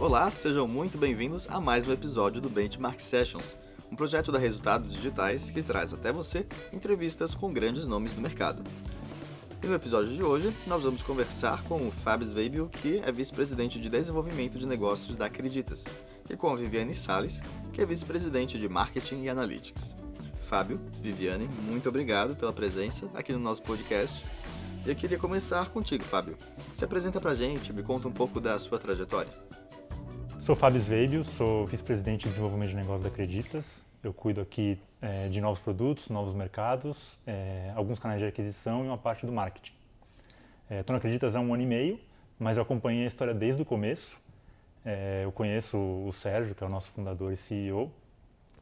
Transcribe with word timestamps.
Olá, 0.00 0.30
sejam 0.30 0.68
muito 0.68 0.96
bem-vindos 0.96 1.46
a 1.50 1.60
mais 1.60 1.88
um 1.88 1.92
episódio 1.92 2.40
do 2.40 2.48
Benchmark 2.48 3.00
Sessions, 3.00 3.56
um 3.90 3.96
projeto 3.96 4.30
da 4.30 4.38
Resultados 4.38 4.94
Digitais 4.94 5.50
que 5.50 5.62
traz 5.62 5.92
até 5.92 6.12
você 6.12 6.46
entrevistas 6.72 7.34
com 7.34 7.52
grandes 7.52 7.86
nomes 7.86 8.12
do 8.12 8.20
mercado. 8.20 8.62
E 9.62 9.66
no 9.66 9.74
episódio 9.74 10.14
de 10.14 10.22
hoje, 10.22 10.54
nós 10.66 10.82
vamos 10.82 11.02
conversar 11.02 11.62
com 11.64 11.88
o 11.88 11.90
Fábio 11.90 12.26
Zweibel, 12.26 12.68
que 12.68 12.98
é 12.98 13.10
vice-presidente 13.10 13.80
de 13.80 13.88
desenvolvimento 13.88 14.58
de 14.58 14.66
negócios 14.66 15.16
da 15.16 15.26
Acreditas, 15.26 15.84
e 16.28 16.36
com 16.36 16.52
a 16.52 16.56
Viviane 16.56 16.94
Sales, 16.94 17.40
que 17.72 17.80
é 17.80 17.86
vice-presidente 17.86 18.58
de 18.58 18.68
marketing 18.68 19.22
e 19.22 19.28
analytics. 19.28 19.94
Fábio, 20.48 20.78
Viviane, 21.02 21.48
muito 21.62 21.88
obrigado 21.88 22.36
pela 22.36 22.52
presença 22.52 23.08
aqui 23.14 23.32
no 23.32 23.38
nosso 23.38 23.62
podcast. 23.62 24.24
Eu 24.86 24.94
queria 24.94 25.18
começar 25.18 25.70
contigo, 25.70 26.04
Fábio. 26.04 26.36
Se 26.74 26.84
apresenta 26.84 27.18
pra 27.18 27.34
gente, 27.34 27.72
me 27.72 27.82
conta 27.82 28.06
um 28.06 28.12
pouco 28.12 28.38
da 28.38 28.58
sua 28.58 28.78
trajetória. 28.78 29.32
Sou 30.42 30.54
Fábio 30.54 30.78
Sveibel, 30.78 31.24
sou 31.24 31.64
vice-presidente 31.64 32.24
de 32.24 32.28
desenvolvimento 32.28 32.68
de 32.68 32.76
negócios 32.76 33.02
da 33.02 33.08
Acreditas. 33.08 33.82
Eu 34.02 34.12
cuido 34.12 34.42
aqui 34.42 34.78
é, 35.00 35.28
de 35.28 35.40
novos 35.40 35.58
produtos, 35.58 36.10
novos 36.10 36.34
mercados, 36.34 37.18
é, 37.26 37.72
alguns 37.74 37.98
canais 37.98 38.20
de 38.20 38.26
aquisição 38.26 38.84
e 38.84 38.88
uma 38.88 38.98
parte 38.98 39.24
do 39.24 39.32
marketing. 39.32 39.72
Estou 40.68 40.92
é, 40.92 40.92
na 40.92 40.98
Acreditas 40.98 41.34
há 41.34 41.40
um 41.40 41.54
ano 41.54 41.62
e 41.62 41.66
meio, 41.66 41.98
mas 42.38 42.58
eu 42.58 42.62
acompanhei 42.62 43.04
a 43.04 43.06
história 43.06 43.32
desde 43.32 43.62
o 43.62 43.64
começo. 43.64 44.18
É, 44.84 45.22
eu 45.24 45.32
conheço 45.32 45.78
o 45.78 46.12
Sérgio, 46.12 46.54
que 46.54 46.62
é 46.62 46.66
o 46.66 46.70
nosso 46.70 46.90
fundador 46.90 47.32
e 47.32 47.38
CEO, 47.38 47.90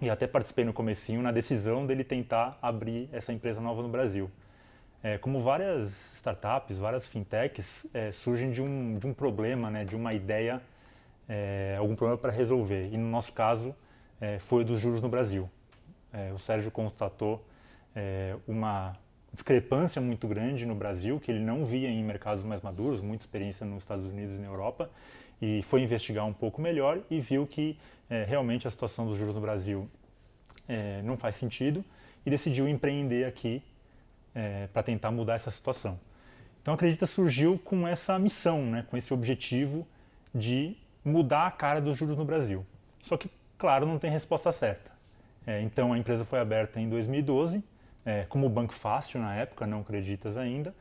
e 0.00 0.08
até 0.08 0.28
participei 0.28 0.64
no 0.64 0.72
comecinho 0.72 1.20
na 1.20 1.32
decisão 1.32 1.84
dele 1.84 2.04
tentar 2.04 2.56
abrir 2.62 3.08
essa 3.10 3.32
empresa 3.32 3.60
nova 3.60 3.82
no 3.82 3.88
Brasil. 3.88 4.30
É, 5.02 5.18
como 5.18 5.40
várias 5.40 6.14
startups, 6.14 6.78
várias 6.78 7.08
fintechs 7.08 7.86
é, 7.92 8.12
surgem 8.12 8.52
de 8.52 8.62
um, 8.62 8.98
de 8.98 9.06
um 9.06 9.12
problema, 9.12 9.70
né, 9.70 9.84
de 9.84 9.96
uma 9.96 10.14
ideia, 10.14 10.60
algum 11.78 11.96
problema 11.96 12.18
para 12.18 12.30
resolver. 12.30 12.90
E 12.92 12.96
no 12.98 13.08
nosso 13.08 13.32
caso, 13.32 13.74
é, 14.22 14.38
foi 14.38 14.64
dos 14.64 14.78
juros 14.78 15.02
no 15.02 15.08
Brasil. 15.08 15.50
É, 16.12 16.32
o 16.32 16.38
Sérgio 16.38 16.70
constatou 16.70 17.44
é, 17.96 18.36
uma 18.46 18.96
discrepância 19.32 20.00
muito 20.00 20.28
grande 20.28 20.64
no 20.64 20.76
Brasil, 20.76 21.18
que 21.18 21.32
ele 21.32 21.40
não 21.40 21.64
via 21.64 21.88
em 21.88 22.04
mercados 22.04 22.44
mais 22.44 22.60
maduros, 22.60 23.00
muita 23.00 23.24
experiência 23.24 23.66
nos 23.66 23.82
Estados 23.82 24.04
Unidos 24.04 24.36
e 24.36 24.38
na 24.38 24.46
Europa, 24.46 24.88
e 25.40 25.60
foi 25.64 25.82
investigar 25.82 26.24
um 26.24 26.32
pouco 26.32 26.60
melhor 26.60 27.00
e 27.10 27.18
viu 27.18 27.46
que 27.46 27.76
é, 28.08 28.22
realmente 28.22 28.68
a 28.68 28.70
situação 28.70 29.06
dos 29.06 29.18
juros 29.18 29.34
no 29.34 29.40
Brasil 29.40 29.88
é, 30.68 31.02
não 31.02 31.16
faz 31.16 31.34
sentido 31.34 31.84
e 32.24 32.30
decidiu 32.30 32.68
empreender 32.68 33.24
aqui 33.24 33.60
é, 34.34 34.68
para 34.72 34.82
tentar 34.82 35.10
mudar 35.10 35.34
essa 35.34 35.50
situação. 35.50 35.98
Então, 36.60 36.74
Acredita 36.74 37.06
surgiu 37.06 37.58
com 37.58 37.86
essa 37.86 38.18
missão, 38.18 38.62
né, 38.62 38.86
com 38.88 38.96
esse 38.96 39.12
objetivo 39.12 39.86
de 40.34 40.76
mudar 41.04 41.46
a 41.46 41.50
cara 41.50 41.80
dos 41.80 41.96
juros 41.96 42.16
no 42.16 42.24
Brasil. 42.24 42.64
Só 43.02 43.16
que 43.16 43.28
claro, 43.62 43.86
não 43.86 43.96
tem 43.96 44.10
resposta 44.10 44.50
certa. 44.50 44.90
É, 45.46 45.60
então 45.60 45.92
a 45.92 45.98
empresa 45.98 46.24
foi 46.24 46.40
aberta 46.40 46.80
em 46.80 46.88
2012, 46.88 47.62
é, 48.04 48.24
como 48.28 48.48
banco 48.48 48.74
fácil 48.74 49.20
na 49.20 49.36
época, 49.36 49.68
não 49.68 49.82
acreditas 49.82 50.36
ainda, 50.36 50.74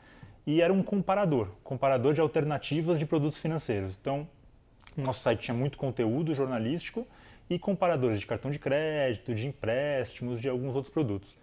e 0.47 0.63
era 0.63 0.73
um 0.73 0.81
comparador, 0.81 1.49
comparador 1.63 2.15
de 2.15 2.21
alternativas 2.21 2.97
de 2.97 3.05
produtos 3.05 3.39
financeiros. 3.39 3.95
Então, 4.01 4.27
nosso 4.97 5.21
site 5.21 5.41
tinha 5.41 5.55
muito 5.55 5.77
conteúdo 5.77 6.33
jornalístico 6.33 7.07
e 7.47 7.59
comparadores 7.59 8.19
de 8.19 8.25
cartão 8.25 8.49
de 8.49 8.57
crédito, 8.57 9.35
de 9.35 9.45
empréstimos, 9.45 10.41
de 10.41 10.49
alguns 10.49 10.75
outros 10.75 10.91
produtos. 10.91 11.37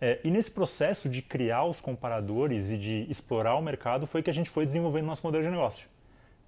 É, 0.00 0.20
e 0.22 0.30
nesse 0.30 0.50
processo 0.50 1.08
de 1.08 1.20
criar 1.20 1.64
os 1.64 1.80
comparadores 1.80 2.70
e 2.70 2.78
de 2.78 3.06
explorar 3.10 3.56
o 3.56 3.62
mercado 3.62 4.06
foi 4.06 4.22
que 4.22 4.30
a 4.30 4.32
gente 4.32 4.48
foi 4.48 4.64
desenvolvendo 4.64 5.06
nosso 5.06 5.26
modelo 5.26 5.42
de 5.42 5.50
negócio. 5.50 5.88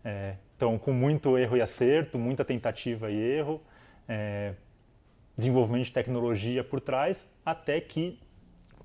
É, 0.04 0.34
então, 0.56 0.78
com 0.78 0.92
muito 0.92 1.36
erro 1.36 1.56
e 1.56 1.60
acerto, 1.60 2.18
muita 2.18 2.44
tentativa 2.44 3.10
e 3.10 3.18
erro, 3.18 3.60
é, 4.08 4.54
desenvolvimento 5.36 5.86
de 5.86 5.92
tecnologia 5.92 6.62
por 6.62 6.80
trás, 6.80 7.28
até 7.44 7.80
que 7.80 8.18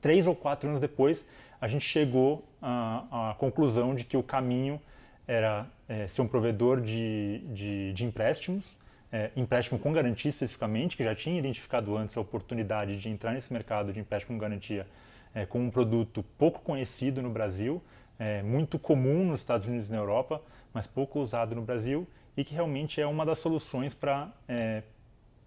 três 0.01 0.25
ou 0.25 0.35
quatro 0.35 0.69
anos 0.69 0.81
depois 0.81 1.25
a 1.59 1.67
gente 1.67 1.85
chegou 1.85 2.47
à, 2.61 3.31
à 3.31 3.33
conclusão 3.35 3.93
de 3.93 4.03
que 4.03 4.17
o 4.17 4.23
caminho 4.23 4.81
era 5.27 5.67
é, 5.87 6.07
ser 6.07 6.21
um 6.21 6.27
provedor 6.27 6.81
de, 6.81 7.39
de, 7.53 7.93
de 7.93 8.05
empréstimos, 8.05 8.77
é, 9.15 9.31
empréstimo 9.33 9.79
com 9.79 9.93
garantia 9.93 10.27
especificamente, 10.27 10.97
que 10.97 11.03
já 11.05 11.15
tinha 11.15 11.39
identificado 11.39 11.95
antes 11.95 12.17
a 12.17 12.19
oportunidade 12.19 12.97
de 12.97 13.07
entrar 13.07 13.31
nesse 13.31 13.53
mercado 13.53 13.93
de 13.93 13.99
empréstimo 14.01 14.35
com 14.35 14.41
garantia 14.41 14.85
é, 15.33 15.45
com 15.45 15.61
um 15.61 15.71
produto 15.71 16.21
pouco 16.37 16.61
conhecido 16.61 17.21
no 17.21 17.29
Brasil, 17.29 17.81
é, 18.19 18.43
muito 18.43 18.77
comum 18.77 19.23
nos 19.23 19.39
Estados 19.39 19.67
Unidos 19.67 19.87
e 19.87 19.91
na 19.91 19.97
Europa, 19.99 20.41
mas 20.73 20.85
pouco 20.85 21.21
usado 21.21 21.55
no 21.55 21.61
Brasil 21.61 22.05
e 22.35 22.43
que 22.43 22.53
realmente 22.53 22.99
é 22.99 23.07
uma 23.07 23.25
das 23.25 23.37
soluções 23.37 23.93
para 23.93 24.33
é, 24.49 24.83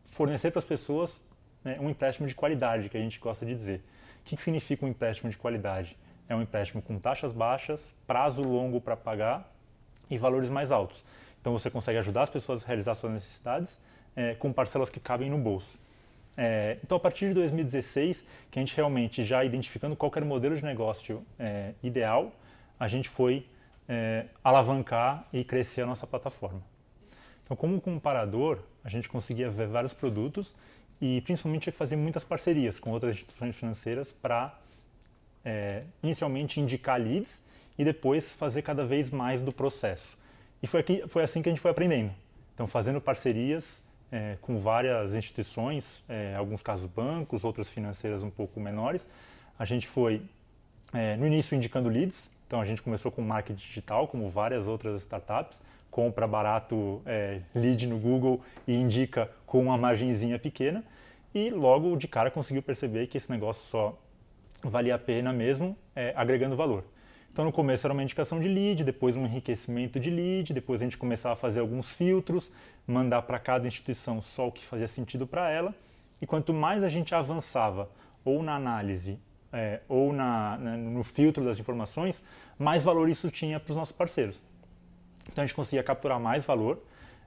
fornecer 0.07 0.51
para 0.51 0.61
as 0.61 0.65
pessoas 0.65 1.23
né, 1.63 1.77
um 1.79 1.91
empréstimo 1.91 2.27
de 2.27 2.35
qualidade, 2.35 2.89
que 2.89 2.97
a 2.97 3.01
gente 3.01 3.19
gosta 3.19 3.45
de 3.45 3.55
dizer. 3.55 3.83
O 4.21 4.25
que, 4.25 4.37
que 4.37 4.43
significa 4.43 4.87
um 4.87 4.89
empréstimo 4.89 5.31
de 5.31 5.37
qualidade? 5.37 5.95
É 6.27 6.35
um 6.35 6.41
empréstimo 6.41 6.81
com 6.81 6.99
taxas 6.99 7.33
baixas, 7.33 7.95
prazo 8.07 8.43
longo 8.43 8.81
para 8.81 8.97
pagar 8.97 9.53
e 10.09 10.17
valores 10.17 10.49
mais 10.49 10.73
altos. 10.73 11.05
Então 11.49 11.59
você 11.59 11.71
consegue 11.71 11.97
ajudar 11.97 12.25
as 12.25 12.29
pessoas 12.29 12.63
a 12.63 12.67
realizar 12.67 12.95
suas 12.95 13.11
necessidades 13.11 13.81
é, 14.15 14.35
com 14.35 14.53
parcelas 14.53 14.91
que 14.91 15.01
cabem 15.01 15.31
no 15.31 15.39
bolso. 15.39 15.79
É, 16.37 16.77
então, 16.85 16.99
a 16.99 17.01
partir 17.01 17.29
de 17.29 17.33
2016, 17.33 18.23
que 18.51 18.59
a 18.59 18.61
gente 18.61 18.77
realmente 18.77 19.25
já 19.25 19.43
identificando 19.43 19.97
qual 19.97 20.13
era 20.15 20.23
o 20.23 20.29
modelo 20.29 20.55
de 20.55 20.63
negócio 20.63 21.25
é, 21.39 21.73
ideal, 21.83 22.33
a 22.79 22.87
gente 22.87 23.09
foi 23.09 23.47
é, 23.89 24.27
alavancar 24.45 25.27
e 25.33 25.43
crescer 25.43 25.81
a 25.81 25.87
nossa 25.87 26.07
plataforma. 26.07 26.61
Então, 27.43 27.57
como 27.57 27.81
comparador, 27.81 28.59
a 28.85 28.91
gente 28.91 29.09
conseguia 29.09 29.49
ver 29.49 29.69
vários 29.69 29.95
produtos 29.95 30.55
e 31.01 31.23
principalmente 31.23 31.63
tinha 31.63 31.73
que 31.73 31.79
fazer 31.79 31.97
muitas 31.97 32.25
parcerias 32.25 32.79
com 32.79 32.91
outras 32.91 33.15
instituições 33.15 33.57
financeiras 33.57 34.13
para 34.13 34.55
é, 35.43 35.85
inicialmente 36.03 36.61
indicar 36.61 37.01
leads 37.01 37.43
e 37.79 37.87
depois 37.87 38.31
fazer 38.33 38.61
cada 38.61 38.85
vez 38.85 39.11
mais 39.11 39.41
do 39.41 39.51
processo. 39.51 40.19
E 40.63 40.67
foi, 40.67 40.81
aqui, 40.81 41.05
foi 41.09 41.23
assim 41.23 41.43
que 41.43 41.49
a 41.49 41.53
gente 41.53 41.61
foi 41.61 41.71
aprendendo. 41.71 42.13
Então, 42.55 42.67
fazendo 42.67 43.01
parcerias 43.01 43.83
é, 44.11 44.37
com 44.41 44.59
várias 44.59 45.15
instituições, 45.15 46.03
é, 46.09 46.35
alguns 46.37 46.63
casos 46.63 46.87
bancos, 46.87 47.45
outras 47.45 47.69
financeiras 47.69 48.23
um 48.23 48.31
pouco 48.31 48.59
menores, 48.59 49.09
a 49.59 49.65
gente 49.65 49.87
foi, 49.87 50.23
é, 50.93 51.17
no 51.17 51.27
início, 51.27 51.55
indicando 51.55 51.89
leads. 51.89 52.31
Então, 52.47 52.61
a 52.61 52.65
gente 52.65 52.83
começou 52.83 53.13
com 53.13 53.23
marketing 53.23 53.59
digital, 53.59 54.09
como 54.09 54.29
várias 54.29 54.67
outras 54.67 55.01
startups, 55.03 55.63
compra 55.91 56.27
barato 56.27 57.03
é, 57.07 57.41
lead 57.55 57.87
no 57.87 57.99
Google 57.99 58.41
e 58.67 58.75
indica 58.75 59.31
com 59.47 59.61
uma 59.61 59.77
margenzinha 59.77 60.39
pequena 60.39 60.85
e 61.35 61.51
logo 61.51 61.97
de 61.97 62.09
cara 62.09 62.31
conseguiu 62.31 62.63
perceber 62.63 63.07
que 63.07 63.17
esse 63.17 63.31
negócio 63.31 63.67
só 63.69 63.99
valia 64.63 64.95
a 64.95 64.99
pena 64.99 65.33
mesmo 65.33 65.77
é, 65.95 66.13
agregando 66.17 66.57
valor. 66.57 66.85
Então 67.39 67.47
no 67.47 67.53
começo 67.53 67.87
era 67.87 67.95
uma 67.95 68.03
indicação 68.03 68.41
de 68.41 68.49
lead, 68.49 68.83
depois 68.83 69.17
um 69.17 69.25
enriquecimento 69.25 70.01
de 70.01 70.11
lead, 70.11 70.53
depois 70.53 70.81
a 70.81 70.85
gente 70.85 70.99
começava 70.99 71.35
a 71.35 71.37
fazer 71.37 71.61
alguns 71.61 71.89
filtros, 71.89 72.51
mandar 72.85 73.23
para 73.23 73.39
cada 73.39 73.65
instituição 73.65 74.21
só 74.21 74.49
o 74.49 74.51
que 74.51 74.65
fazia 74.65 74.89
sentido 74.89 75.25
para 75.25 75.49
ela. 75.49 75.73
E 76.21 76.27
quanto 76.27 76.53
mais 76.53 76.83
a 76.83 76.89
gente 76.89 77.15
avançava 77.15 77.89
ou 78.25 78.43
na 78.43 78.57
análise 78.57 79.21
é, 79.53 79.83
ou 79.89 80.13
na, 80.13 80.59
no 80.59 81.05
filtro 81.05 81.45
das 81.45 81.61
informações, 81.61 82.25
mais 82.59 82.83
valor 82.83 83.09
isso 83.09 83.31
tinha 83.31 83.61
para 83.61 83.71
os 83.71 83.77
nossos 83.77 83.93
parceiros. 83.93 84.43
Então 85.31 85.45
a 85.45 85.47
gente 85.47 85.55
conseguia 85.55 85.85
capturar 85.85 86.19
mais 86.19 86.45
valor, 86.45 86.83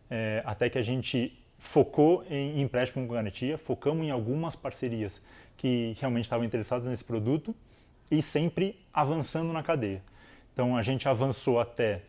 é, 0.09 0.43
até 0.45 0.69
que 0.69 0.77
a 0.77 0.81
gente 0.81 1.41
focou 1.57 2.25
em 2.29 2.59
empréstimo 2.59 3.07
com 3.07 3.13
garantia, 3.13 3.57
focamos 3.57 4.05
em 4.05 4.11
algumas 4.11 4.57
parcerias 4.57 5.21
que 5.55 5.95
realmente 6.01 6.25
estavam 6.25 6.45
interessadas 6.45 6.85
nesse 6.85 7.05
produto 7.05 7.55
e 8.11 8.21
sempre 8.21 8.77
avançando 8.93 9.51
na 9.53 9.63
cadeia. 9.63 10.03
Então 10.53 10.75
a 10.75 10.81
gente 10.81 11.07
avançou 11.07 11.59
até 11.59 12.01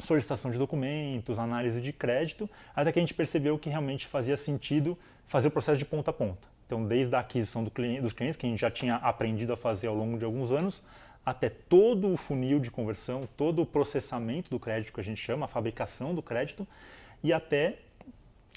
solicitação 0.00 0.50
de 0.50 0.58
documentos, 0.58 1.38
análise 1.38 1.80
de 1.80 1.92
crédito, 1.92 2.50
até 2.74 2.92
que 2.92 2.98
a 2.98 3.02
gente 3.02 3.14
percebeu 3.14 3.58
que 3.58 3.70
realmente 3.70 4.06
fazia 4.06 4.36
sentido 4.36 4.98
fazer 5.26 5.48
o 5.48 5.50
processo 5.50 5.78
de 5.78 5.84
ponta 5.84 6.10
a 6.10 6.14
ponta. 6.14 6.48
Então, 6.66 6.84
desde 6.84 7.14
a 7.14 7.20
aquisição 7.20 7.62
do 7.62 7.70
cliente, 7.70 8.02
dos 8.02 8.12
clientes, 8.12 8.36
que 8.36 8.44
a 8.44 8.50
gente 8.50 8.60
já 8.60 8.70
tinha 8.70 8.96
aprendido 8.96 9.52
a 9.52 9.56
fazer 9.56 9.86
ao 9.86 9.94
longo 9.94 10.18
de 10.18 10.24
alguns 10.24 10.50
anos, 10.50 10.82
até 11.24 11.48
todo 11.48 12.12
o 12.12 12.16
funil 12.16 12.58
de 12.58 12.70
conversão, 12.70 13.28
todo 13.36 13.62
o 13.62 13.66
processamento 13.66 14.50
do 14.50 14.58
crédito 14.58 14.92
que 14.92 15.00
a 15.00 15.04
gente 15.04 15.20
chama, 15.20 15.46
a 15.46 15.48
fabricação 15.48 16.14
do 16.14 16.22
crédito 16.22 16.66
e 17.22 17.32
até 17.32 17.78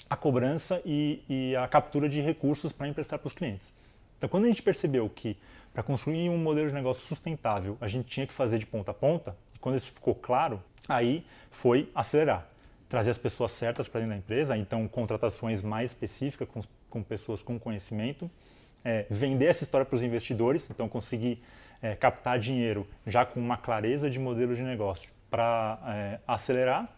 a 0.08 0.16
cobrança 0.16 0.82
e, 0.84 1.22
e 1.28 1.56
a 1.56 1.66
captura 1.68 2.08
de 2.08 2.20
recursos 2.20 2.72
para 2.72 2.88
emprestar 2.88 3.18
para 3.18 3.28
os 3.28 3.32
clientes. 3.32 3.72
Então, 4.20 4.28
quando 4.28 4.44
a 4.44 4.48
gente 4.48 4.62
percebeu 4.62 5.08
que 5.08 5.34
para 5.72 5.82
construir 5.82 6.28
um 6.28 6.36
modelo 6.36 6.68
de 6.68 6.74
negócio 6.74 7.02
sustentável 7.06 7.78
a 7.80 7.88
gente 7.88 8.06
tinha 8.06 8.26
que 8.26 8.34
fazer 8.34 8.58
de 8.58 8.66
ponta 8.66 8.90
a 8.90 8.94
ponta, 8.94 9.34
e 9.54 9.58
quando 9.58 9.76
isso 9.76 9.90
ficou 9.90 10.14
claro, 10.14 10.62
aí 10.86 11.24
foi 11.50 11.90
acelerar, 11.94 12.46
trazer 12.86 13.08
as 13.08 13.16
pessoas 13.16 13.50
certas 13.52 13.88
para 13.88 14.00
dentro 14.00 14.14
da 14.14 14.18
empresa, 14.18 14.58
então 14.58 14.86
contratações 14.86 15.62
mais 15.62 15.92
específicas 15.92 16.46
com, 16.48 16.60
com 16.90 17.02
pessoas 17.02 17.42
com 17.42 17.58
conhecimento, 17.58 18.30
é, 18.84 19.06
vender 19.08 19.46
essa 19.46 19.64
história 19.64 19.86
para 19.86 19.96
os 19.96 20.02
investidores, 20.02 20.68
então 20.68 20.86
conseguir 20.86 21.42
é, 21.80 21.96
captar 21.96 22.38
dinheiro 22.38 22.86
já 23.06 23.24
com 23.24 23.40
uma 23.40 23.56
clareza 23.56 24.10
de 24.10 24.18
modelo 24.18 24.54
de 24.54 24.60
negócio 24.60 25.10
para 25.30 25.78
é, 25.86 26.20
acelerar, 26.28 26.94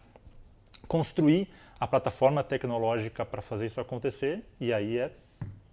construir 0.89 1.47
a 1.79 1.87
plataforma 1.87 2.43
tecnológica 2.43 3.25
para 3.25 3.41
fazer 3.41 3.67
isso 3.67 3.79
acontecer 3.79 4.43
e 4.59 4.73
aí 4.73 4.97
é 4.97 5.09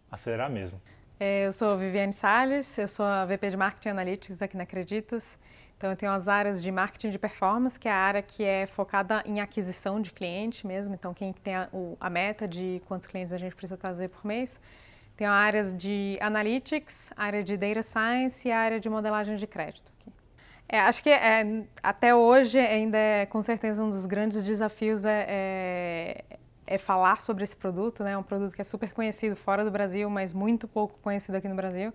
acelerar 0.08 0.48
mesmo. 0.48 0.80
É, 1.22 1.46
eu 1.46 1.52
sou 1.52 1.76
Viviane 1.76 2.14
Salles, 2.14 2.78
eu 2.78 2.88
sou 2.88 3.04
a 3.04 3.26
VP 3.26 3.50
de 3.50 3.56
Marketing 3.58 3.90
Analytics 3.90 4.40
aqui 4.40 4.56
na 4.56 4.62
Acreditas. 4.62 5.38
Então, 5.76 5.90
eu 5.90 5.96
tenho 5.96 6.12
as 6.12 6.28
áreas 6.28 6.62
de 6.62 6.72
marketing 6.72 7.10
de 7.10 7.18
performance, 7.18 7.78
que 7.78 7.86
é 7.86 7.92
a 7.92 7.96
área 7.96 8.22
que 8.22 8.42
é 8.42 8.66
focada 8.66 9.22
em 9.26 9.38
aquisição 9.38 10.00
de 10.00 10.12
cliente 10.12 10.66
mesmo. 10.66 10.94
Então, 10.94 11.12
quem 11.12 11.34
tem 11.34 11.54
a, 11.56 11.68
o, 11.74 11.94
a 12.00 12.08
meta 12.08 12.48
de 12.48 12.80
quantos 12.86 13.06
clientes 13.06 13.34
a 13.34 13.36
gente 13.36 13.54
precisa 13.54 13.76
trazer 13.76 14.08
por 14.08 14.24
mês. 14.24 14.58
Tem 15.14 15.26
áreas 15.26 15.76
de 15.76 16.16
analytics, 16.22 17.12
área 17.14 17.44
de 17.44 17.54
data 17.54 17.82
science 17.82 18.48
e 18.48 18.50
área 18.50 18.80
de 18.80 18.88
modelagem 18.88 19.36
de 19.36 19.46
crédito. 19.46 19.92
É, 20.66 20.80
acho 20.80 21.02
que 21.02 21.10
é, 21.10 21.64
até 21.82 22.14
hoje 22.14 22.58
ainda 22.58 22.96
é 22.96 23.26
com 23.26 23.42
certeza 23.42 23.84
um 23.84 23.90
dos 23.90 24.06
grandes 24.06 24.42
desafios 24.42 25.04
é, 25.04 25.26
é 25.28 26.24
é 26.70 26.78
falar 26.78 27.20
sobre 27.20 27.42
esse 27.42 27.56
produto, 27.56 28.04
né? 28.04 28.12
É 28.12 28.18
um 28.18 28.22
produto 28.22 28.54
que 28.54 28.60
é 28.60 28.64
super 28.64 28.92
conhecido 28.92 29.34
fora 29.34 29.64
do 29.64 29.72
Brasil, 29.72 30.08
mas 30.08 30.32
muito 30.32 30.68
pouco 30.68 30.96
conhecido 31.02 31.34
aqui 31.34 31.48
no 31.48 31.56
Brasil. 31.56 31.92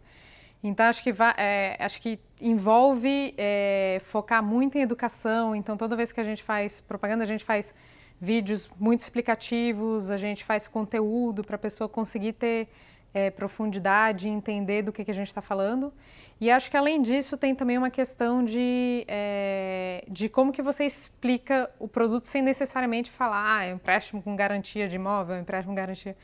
Então 0.62 0.86
acho 0.88 1.02
que 1.02 1.14
é, 1.38 1.78
acho 1.80 2.02
que 2.02 2.20
envolve 2.42 3.34
é, 3.38 4.02
focar 4.04 4.44
muito 4.44 4.78
em 4.78 4.82
educação. 4.82 5.56
Então 5.56 5.78
toda 5.78 5.96
vez 5.96 6.12
que 6.12 6.20
a 6.20 6.24
gente 6.26 6.44
faz 6.44 6.82
propaganda, 6.82 7.24
a 7.24 7.28
gente 7.28 7.46
faz 7.46 7.74
vídeos 8.20 8.70
muito 8.78 9.00
explicativos, 9.00 10.12
a 10.12 10.18
gente 10.18 10.44
faz 10.44 10.68
conteúdo 10.68 11.42
para 11.42 11.56
a 11.56 11.60
pessoa 11.60 11.88
conseguir 11.88 12.34
ter 12.34 12.68
é, 13.16 13.32
profundidade, 13.32 14.28
entender 14.28 14.82
do 14.82 14.92
que, 14.92 15.06
que 15.06 15.10
a 15.10 15.14
gente 15.14 15.28
está 15.28 15.42
falando. 15.42 15.94
E 16.40 16.52
acho 16.52 16.70
que 16.70 16.76
além 16.76 17.02
disso 17.02 17.38
tem 17.38 17.56
também 17.56 17.78
uma 17.78 17.90
questão 17.90 18.44
de, 18.44 19.06
é, 19.08 20.04
de 20.10 20.28
como 20.28 20.52
que 20.52 20.62
você 20.62 20.84
explica 20.84 21.72
o 21.80 21.88
produto 21.88 22.26
sem 22.26 22.42
necessariamente 22.42 23.10
falar, 23.10 23.60
ah, 23.60 23.66
é 23.66 23.72
empréstimo 23.72 24.22
com 24.22 24.36
garantia 24.36 24.90
de 24.90 24.98
imóvel, 24.98 25.38
é 25.38 25.40
empréstimo 25.40 25.72
com 25.72 25.76
garantia. 25.76 26.18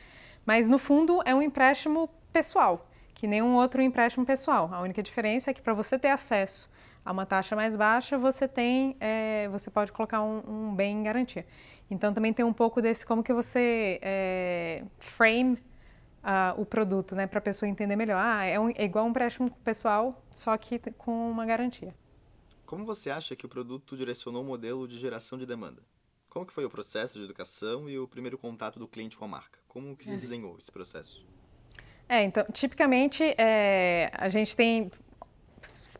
Mas 0.44 0.68
no 0.68 0.76
fundo 0.76 1.22
é 1.24 1.34
um 1.34 1.40
empréstimo 1.40 2.10
pessoal, 2.30 2.86
que 3.14 3.26
nenhum 3.26 3.54
outro 3.54 3.80
empréstimo 3.80 4.26
pessoal. 4.26 4.68
A 4.70 4.82
única 4.82 5.02
diferença 5.02 5.50
é 5.50 5.54
que 5.54 5.62
para 5.62 5.72
você 5.72 5.98
ter 5.98 6.08
acesso 6.08 6.68
a 7.02 7.10
uma 7.10 7.24
taxa 7.24 7.56
mais 7.56 7.74
baixa, 7.74 8.18
você 8.18 8.46
tem, 8.46 8.96
é, 9.00 9.48
você 9.48 9.70
pode 9.70 9.90
colocar 9.92 10.20
um, 10.20 10.42
um, 10.46 10.74
bem 10.74 10.98
em 10.98 11.02
garantia. 11.02 11.46
Então 11.90 12.12
também 12.12 12.34
tem 12.34 12.44
um 12.44 12.52
pouco 12.52 12.82
desse 12.82 13.06
como 13.06 13.22
que 13.22 13.32
você 13.32 13.98
é, 14.02 14.82
frame 14.98 15.58
uh, 16.22 16.60
o 16.60 16.64
produto, 16.64 17.14
né, 17.14 17.26
para 17.26 17.38
a 17.38 17.42
pessoa 17.42 17.68
entender 17.68 17.96
melhor. 17.96 18.20
Ah, 18.22 18.44
é, 18.44 18.58
um, 18.58 18.70
é 18.70 18.84
igual 18.84 19.04
um 19.04 19.10
empréstimo 19.10 19.50
pessoal, 19.64 20.24
só 20.30 20.56
que 20.56 20.78
com 20.96 21.30
uma 21.30 21.44
garantia. 21.44 21.94
Como 22.64 22.84
você 22.84 23.10
acha 23.10 23.36
que 23.36 23.44
o 23.44 23.48
produto 23.48 23.96
direcionou 23.96 24.42
o 24.42 24.46
modelo 24.46 24.88
de 24.88 24.98
geração 24.98 25.38
de 25.38 25.44
demanda? 25.44 25.82
Como 26.28 26.46
que 26.46 26.52
foi 26.52 26.64
o 26.64 26.70
processo 26.70 27.18
de 27.18 27.24
educação 27.24 27.90
e 27.90 27.98
o 27.98 28.08
primeiro 28.08 28.38
contato 28.38 28.78
do 28.78 28.88
cliente 28.88 29.18
com 29.18 29.26
a 29.26 29.28
marca? 29.28 29.58
Como 29.68 29.94
que 29.94 30.04
se 30.04 30.12
é. 30.12 30.16
desenhou 30.16 30.56
esse 30.56 30.72
processo? 30.72 31.26
É, 32.08 32.24
então, 32.24 32.44
tipicamente, 32.50 33.22
é, 33.36 34.10
a 34.14 34.28
gente 34.28 34.56
tem, 34.56 34.90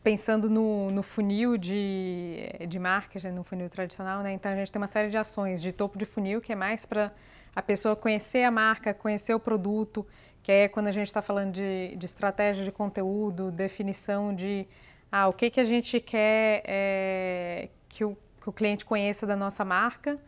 pensando 0.03 0.49
no, 0.49 0.89
no 0.89 1.03
funil 1.03 1.57
de, 1.57 2.49
de 2.67 2.79
marketing, 2.79 3.27
no 3.27 3.43
funil 3.43 3.69
tradicional, 3.69 4.23
né? 4.23 4.33
Então, 4.33 4.51
a 4.51 4.55
gente 4.55 4.71
tem 4.71 4.81
uma 4.81 4.87
série 4.87 5.09
de 5.09 5.17
ações 5.17 5.61
de 5.61 5.71
topo 5.71 5.97
de 5.97 6.05
funil, 6.05 6.41
que 6.41 6.51
é 6.51 6.55
mais 6.55 6.85
para 6.85 7.13
a 7.55 7.61
pessoa 7.61 7.95
conhecer 7.95 8.43
a 8.43 8.51
marca, 8.51 8.93
conhecer 8.93 9.33
o 9.33 9.39
produto, 9.39 10.05
que 10.41 10.51
é 10.51 10.67
quando 10.67 10.87
a 10.87 10.91
gente 10.91 11.07
está 11.07 11.21
falando 11.21 11.53
de, 11.53 11.95
de, 11.95 12.05
estratégia 12.05 12.63
de 12.63 12.71
conteúdo, 12.71 13.51
definição 13.51 14.35
de 14.35 14.67
ah, 15.11 15.27
o 15.27 15.33
que, 15.33 15.49
que 15.49 15.59
a 15.59 15.63
gente 15.63 15.99
quer 15.99 16.63
é, 16.65 17.69
que, 17.87 18.03
o, 18.03 18.17
que, 18.41 18.49
o, 18.49 18.51
cliente 18.51 18.83
conheça 18.83 19.25
da 19.25 19.35
nossa 19.35 19.63
marca, 19.63 20.19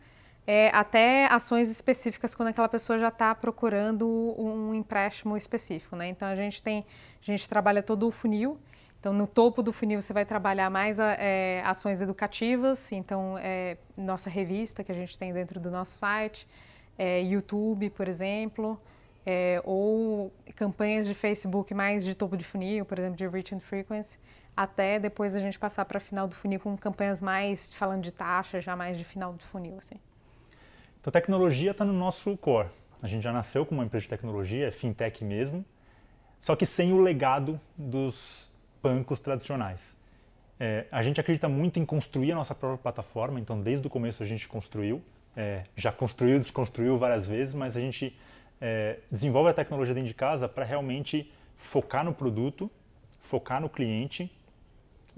é, 0.46 0.70
até 0.72 1.26
ações 1.26 1.68
específicas 1.70 2.34
quando 2.34 2.48
aquela 2.48 2.68
pessoa 2.68 2.98
já 2.98 3.08
está 3.08 3.34
procurando 3.34 4.06
um 4.38 4.72
empréstimo 4.72 5.36
específico. 5.36 5.96
Né? 5.96 6.08
Então 6.08 6.28
a 6.28 6.36
gente 6.36 6.62
tem, 6.62 6.86
a 7.20 7.24
gente 7.24 7.48
trabalha 7.48 7.82
todo 7.82 8.06
o 8.06 8.10
funil. 8.10 8.58
Então, 8.98 9.12
no 9.12 9.26
topo 9.26 9.62
do 9.62 9.72
funil, 9.72 10.00
você 10.02 10.12
vai 10.12 10.24
trabalhar 10.24 10.70
mais 10.70 10.98
é, 10.98 11.62
ações 11.64 12.00
educativas. 12.00 12.90
Então, 12.90 13.36
é, 13.38 13.76
nossa 13.96 14.28
revista 14.28 14.82
que 14.82 14.90
a 14.90 14.94
gente 14.94 15.16
tem 15.18 15.32
dentro 15.32 15.60
do 15.60 15.70
nosso 15.70 15.92
site, 15.92 16.48
é, 16.98 17.20
YouTube, 17.20 17.90
por 17.90 18.08
exemplo, 18.08 18.80
é, 19.24 19.60
ou 19.64 20.32
campanhas 20.54 21.06
de 21.06 21.14
Facebook 21.14 21.74
mais 21.74 22.04
de 22.04 22.14
topo 22.14 22.36
de 22.36 22.44
funil, 22.44 22.84
por 22.84 22.98
exemplo, 22.98 23.16
de 23.16 23.26
Reach 23.26 23.54
and 23.54 23.60
Frequency, 23.60 24.18
até 24.56 24.98
depois 24.98 25.34
a 25.34 25.40
gente 25.40 25.58
passar 25.58 25.84
para 25.84 26.00
final 26.00 26.26
do 26.26 26.34
funil 26.34 26.60
com 26.60 26.76
campanhas 26.76 27.20
mais 27.20 27.72
falando 27.72 28.02
de 28.02 28.12
taxa, 28.12 28.60
já 28.60 28.74
mais 28.74 28.96
de 28.96 29.04
final 29.04 29.32
do 29.32 29.42
funil. 29.42 29.76
Assim. 29.78 29.96
Então, 31.00 31.10
tecnologia 31.12 31.72
está 31.72 31.84
no 31.84 31.92
nosso 31.92 32.36
core. 32.36 32.68
A 33.02 33.08
gente 33.08 33.22
já 33.22 33.32
nasceu 33.32 33.66
com 33.66 33.74
uma 33.74 33.84
empresa 33.84 34.04
de 34.04 34.10
tecnologia, 34.10 34.68
é 34.68 34.70
fintech 34.70 35.22
mesmo, 35.22 35.64
só 36.40 36.56
que 36.56 36.64
sem 36.64 36.92
o 36.92 37.00
legado 37.00 37.60
dos 37.76 38.50
bancos 38.82 39.20
tradicionais. 39.20 39.94
É, 40.58 40.86
a 40.90 41.02
gente 41.02 41.20
acredita 41.20 41.48
muito 41.48 41.78
em 41.78 41.84
construir 41.84 42.32
a 42.32 42.34
nossa 42.34 42.54
própria 42.54 42.78
plataforma, 42.78 43.38
então 43.38 43.60
desde 43.60 43.86
o 43.86 43.90
começo 43.90 44.22
a 44.22 44.26
gente 44.26 44.48
construiu 44.48 45.02
é, 45.36 45.64
já 45.76 45.92
construiu, 45.92 46.38
desconstruiu 46.38 46.96
várias 46.96 47.26
vezes, 47.26 47.54
mas 47.54 47.76
a 47.76 47.80
gente 47.80 48.16
é, 48.60 48.98
desenvolve 49.10 49.50
a 49.50 49.54
tecnologia 49.54 49.94
dentro 49.94 50.08
de 50.08 50.14
casa 50.14 50.48
para 50.48 50.64
realmente 50.64 51.30
focar 51.56 52.04
no 52.04 52.14
produto, 52.14 52.70
focar 53.20 53.60
no 53.60 53.68
cliente 53.68 54.30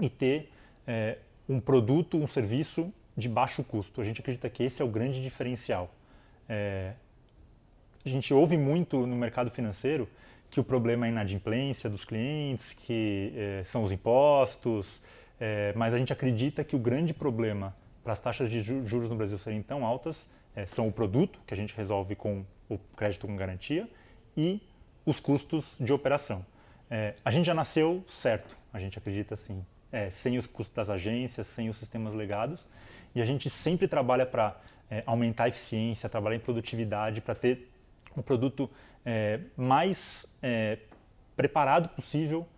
e 0.00 0.08
ter 0.08 0.50
é, 0.86 1.18
um 1.48 1.60
produto, 1.60 2.16
um 2.16 2.26
serviço 2.26 2.92
de 3.16 3.28
baixo 3.28 3.62
custo. 3.62 4.00
A 4.00 4.04
gente 4.04 4.20
acredita 4.20 4.50
que 4.50 4.62
esse 4.62 4.82
é 4.82 4.84
o 4.84 4.88
grande 4.88 5.22
diferencial. 5.22 5.94
É, 6.48 6.92
a 8.04 8.08
gente 8.08 8.32
ouve 8.32 8.56
muito 8.56 9.06
no 9.06 9.16
mercado 9.16 9.50
financeiro 9.50 10.08
que 10.50 10.58
o 10.58 10.64
problema 10.64 11.06
é 11.06 11.08
a 11.08 11.12
inadimplência 11.12 11.90
dos 11.90 12.04
clientes, 12.04 12.72
que 12.72 13.32
é, 13.36 13.62
são 13.64 13.84
os 13.84 13.92
impostos, 13.92 15.02
é, 15.38 15.72
mas 15.76 15.92
a 15.92 15.98
gente 15.98 16.12
acredita 16.12 16.64
que 16.64 16.74
o 16.74 16.78
grande 16.78 17.12
problema 17.12 17.74
para 18.08 18.14
as 18.14 18.20
taxas 18.20 18.48
de 18.48 18.62
juros 18.62 19.10
no 19.10 19.16
Brasil 19.16 19.36
serem 19.36 19.62
tão 19.62 19.84
altas 19.84 20.30
é, 20.56 20.64
são 20.64 20.88
o 20.88 20.92
produto, 20.92 21.38
que 21.46 21.52
a 21.52 21.56
gente 21.56 21.76
resolve 21.76 22.16
com 22.16 22.42
o 22.66 22.78
crédito 22.96 23.26
com 23.26 23.36
garantia, 23.36 23.86
e 24.34 24.62
os 25.04 25.20
custos 25.20 25.76
de 25.78 25.92
operação. 25.92 26.42
É, 26.90 27.16
a 27.22 27.30
gente 27.30 27.44
já 27.44 27.52
nasceu 27.52 28.02
certo, 28.08 28.56
a 28.72 28.80
gente 28.80 28.96
acredita 28.96 29.34
assim, 29.34 29.62
é, 29.92 30.08
sem 30.08 30.38
os 30.38 30.46
custos 30.46 30.74
das 30.74 30.88
agências, 30.88 31.46
sem 31.48 31.68
os 31.68 31.76
sistemas 31.76 32.14
legados, 32.14 32.66
e 33.14 33.20
a 33.20 33.26
gente 33.26 33.50
sempre 33.50 33.86
trabalha 33.86 34.24
para 34.24 34.58
é, 34.90 35.02
aumentar 35.04 35.44
a 35.44 35.48
eficiência, 35.48 36.08
trabalhar 36.08 36.36
em 36.36 36.40
produtividade, 36.40 37.20
para 37.20 37.34
ter 37.34 37.70
um 38.16 38.22
produto 38.22 38.70
é, 39.04 39.40
mais 39.54 40.24
é, 40.42 40.78
preparado 41.36 41.90
possível 41.90 42.48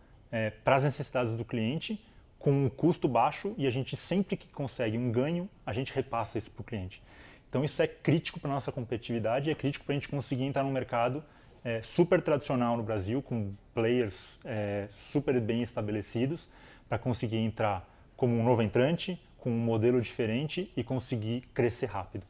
para 0.63 0.77
as 0.77 0.85
necessidades 0.85 1.35
do 1.35 1.45
cliente 1.45 2.01
com 2.41 2.65
um 2.65 2.71
custo 2.71 3.07
baixo 3.07 3.55
e 3.59 3.67
a 3.67 3.71
gente 3.71 3.95
sempre 3.97 4.35
que 4.35 4.49
consegue 4.49 4.97
um 4.97 5.13
ganho, 5.13 5.49
a 5.65 5.75
gente 5.75 5.93
repassa 5.93 6.39
isso 6.39 6.51
para 6.51 6.63
o 6.63 6.65
cliente. 6.65 7.03
Então 7.49 7.63
isso 7.63 7.81
é 7.83 7.87
crítico 7.87 8.41
para 8.41 8.51
a 8.51 8.55
nossa 8.55 8.73
competitividade 8.73 9.51
e 9.51 9.53
é 9.53 9.55
crítico 9.55 9.85
para 9.85 9.93
a 9.93 9.99
gente 9.99 10.09
conseguir 10.09 10.45
entrar 10.45 10.65
no 10.65 10.71
mercado 10.71 11.23
é, 11.63 11.83
super 11.83 12.23
tradicional 12.23 12.79
no 12.79 12.83
Brasil, 12.83 13.21
com 13.21 13.51
players 13.75 14.41
é, 14.43 14.89
super 14.91 15.39
bem 15.39 15.63
estabelecidos, 15.63 16.49
para 16.89 16.99
conseguir 16.99 17.37
entrar 17.37 17.87
como 18.17 18.35
um 18.35 18.43
novo 18.43 18.63
entrante, 18.63 19.21
com 19.37 19.51
um 19.51 19.59
modelo 19.59 20.01
diferente 20.01 20.73
e 20.75 20.83
conseguir 20.83 21.43
crescer 21.53 21.87
rápido. 21.87 22.27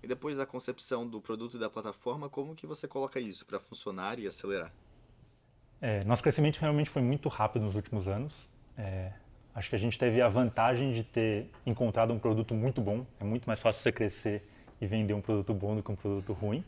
E 0.00 0.06
depois 0.06 0.36
da 0.36 0.46
concepção 0.46 1.08
do 1.08 1.20
produto 1.20 1.56
e 1.56 1.60
da 1.60 1.68
plataforma, 1.68 2.28
como 2.28 2.54
que 2.54 2.66
você 2.66 2.86
coloca 2.86 3.18
isso 3.18 3.44
para 3.44 3.58
funcionar 3.58 4.20
e 4.20 4.28
acelerar? 4.28 4.72
É, 5.80 6.04
nosso 6.04 6.22
crescimento 6.22 6.58
realmente 6.58 6.88
foi 6.88 7.02
muito 7.02 7.28
rápido 7.28 7.64
nos 7.64 7.74
últimos 7.74 8.06
anos. 8.06 8.51
É, 8.76 9.12
acho 9.54 9.70
que 9.70 9.76
a 9.76 9.78
gente 9.78 9.98
teve 9.98 10.20
a 10.20 10.28
vantagem 10.28 10.92
de 10.92 11.04
ter 11.04 11.50
encontrado 11.66 12.12
um 12.12 12.18
produto 12.18 12.54
muito 12.54 12.80
bom. 12.80 13.06
É 13.20 13.24
muito 13.24 13.46
mais 13.46 13.60
fácil 13.60 13.82
você 13.82 13.92
crescer 13.92 14.48
e 14.80 14.86
vender 14.86 15.14
um 15.14 15.20
produto 15.20 15.54
bom 15.54 15.76
do 15.76 15.82
que 15.82 15.90
um 15.90 15.96
produto 15.96 16.32
ruim. 16.32 16.64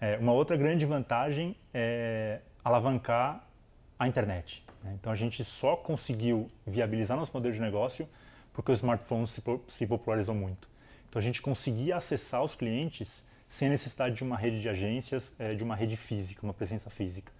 É, 0.00 0.16
uma 0.18 0.32
outra 0.32 0.56
grande 0.56 0.84
vantagem 0.84 1.56
é 1.72 2.40
alavancar 2.64 3.46
a 3.98 4.08
internet. 4.08 4.64
Né? 4.82 4.96
Então 5.00 5.12
a 5.12 5.16
gente 5.16 5.44
só 5.44 5.76
conseguiu 5.76 6.50
viabilizar 6.66 7.16
nosso 7.16 7.32
modelo 7.32 7.54
de 7.54 7.60
negócio 7.60 8.08
porque 8.52 8.70
o 8.70 8.74
smartphone 8.74 9.26
se, 9.26 9.42
se 9.68 9.86
popularizou 9.86 10.34
muito. 10.34 10.68
Então 11.08 11.20
a 11.20 11.22
gente 11.22 11.42
conseguia 11.42 11.96
acessar 11.96 12.42
os 12.42 12.54
clientes 12.54 13.26
sem 13.48 13.68
a 13.68 13.70
necessidade 13.70 14.16
de 14.16 14.24
uma 14.24 14.36
rede 14.36 14.60
de 14.60 14.68
agências, 14.68 15.34
é, 15.38 15.54
de 15.54 15.62
uma 15.62 15.76
rede 15.76 15.96
física, 15.96 16.40
uma 16.42 16.54
presença 16.54 16.90
física. 16.90 17.32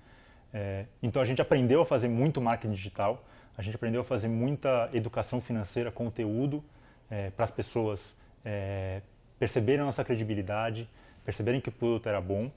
É, 0.53 0.87
então 1.03 1.21
a 1.21 1.25
gente 1.25 1.43
aprendeu 1.43 1.81
a 1.81 1.85
fazer 1.85 2.09
muito 2.09 2.41
marketing 2.41 2.75
digital, 2.75 3.25
a 3.57 3.63
gente 3.63 3.77
aprendeu 3.77 4.01
a 4.01 4.05
fazer 4.05 4.29
muita 4.29 4.89
educação 4.93 5.41
financeira, 5.41 5.91
conteúdo 5.91 6.65
é, 7.11 7.31
para 7.31 7.45
as 7.45 7.51
pessoas 7.51 8.17
é, 8.45 9.01
perceberem 9.39 9.83
a 9.83 9.85
nossa 9.85 10.05
credibilidade, 10.05 10.89
perceberem 11.25 11.61
que 11.61 11.69
o 11.69 11.73
produto 11.73 12.09
era 12.09 12.21
bom. 12.21 12.51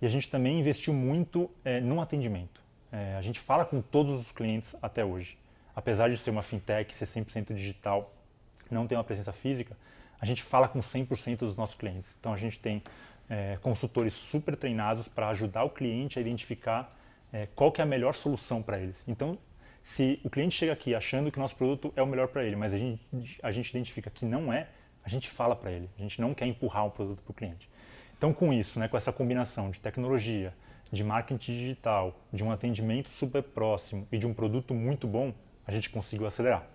E 0.00 0.06
a 0.06 0.08
gente 0.08 0.28
também 0.30 0.60
investiu 0.60 0.92
muito 0.92 1.50
é, 1.64 1.80
no 1.80 2.00
atendimento. 2.00 2.60
É, 2.92 3.16
a 3.16 3.22
gente 3.22 3.40
fala 3.40 3.64
com 3.64 3.80
todos 3.80 4.20
os 4.20 4.32
clientes 4.32 4.74
até 4.82 5.04
hoje. 5.04 5.38
apesar 5.76 6.08
de 6.08 6.16
ser 6.16 6.30
uma 6.30 6.42
fintech, 6.42 6.94
ser 6.94 7.06
100% 7.06 7.52
digital, 7.52 8.14
não 8.70 8.86
ter 8.86 8.94
uma 8.94 9.02
presença 9.02 9.32
física, 9.32 9.76
a 10.20 10.24
gente 10.24 10.40
fala 10.40 10.68
com 10.68 10.78
100% 10.78 11.38
dos 11.38 11.56
nossos 11.56 11.74
clientes. 11.74 12.14
Então 12.20 12.32
a 12.32 12.36
gente 12.36 12.60
tem 12.60 12.80
é, 13.28 13.58
consultores 13.60 14.12
super 14.12 14.56
treinados 14.56 15.08
para 15.08 15.28
ajudar 15.30 15.64
o 15.64 15.70
cliente 15.70 16.18
a 16.18 16.22
identificar 16.22 16.96
é, 17.32 17.48
qual 17.54 17.72
que 17.72 17.80
é 17.80 17.84
a 17.84 17.86
melhor 17.86 18.14
solução 18.14 18.62
para 18.62 18.78
eles. 18.78 19.02
Então, 19.08 19.36
se 19.84 20.18
o 20.24 20.30
cliente 20.30 20.56
chega 20.56 20.72
aqui 20.72 20.94
achando 20.94 21.30
que 21.30 21.38
o 21.38 21.40
nosso 21.40 21.54
produto 21.54 21.92
é 21.94 22.02
o 22.02 22.06
melhor 22.06 22.26
para 22.28 22.42
ele, 22.42 22.56
mas 22.56 22.72
a 22.72 22.78
gente, 22.78 23.38
a 23.42 23.52
gente 23.52 23.68
identifica 23.68 24.10
que 24.10 24.24
não 24.24 24.50
é, 24.50 24.66
a 25.04 25.08
gente 25.10 25.28
fala 25.28 25.54
para 25.54 25.70
ele. 25.70 25.90
A 25.98 26.00
gente 26.00 26.20
não 26.22 26.32
quer 26.32 26.46
empurrar 26.46 26.86
um 26.86 26.90
produto 26.90 27.20
para 27.22 27.30
o 27.30 27.34
cliente. 27.34 27.68
Então, 28.16 28.32
com 28.32 28.50
isso, 28.50 28.80
né, 28.80 28.88
com 28.88 28.96
essa 28.96 29.12
combinação 29.12 29.70
de 29.70 29.78
tecnologia, 29.78 30.54
de 30.90 31.04
marketing 31.04 31.52
digital, 31.52 32.18
de 32.32 32.42
um 32.42 32.50
atendimento 32.50 33.10
super 33.10 33.42
próximo 33.42 34.08
e 34.10 34.16
de 34.16 34.26
um 34.26 34.32
produto 34.32 34.72
muito 34.72 35.06
bom, 35.06 35.34
a 35.66 35.70
gente 35.70 35.90
conseguiu 35.90 36.26
acelerar. 36.26 36.66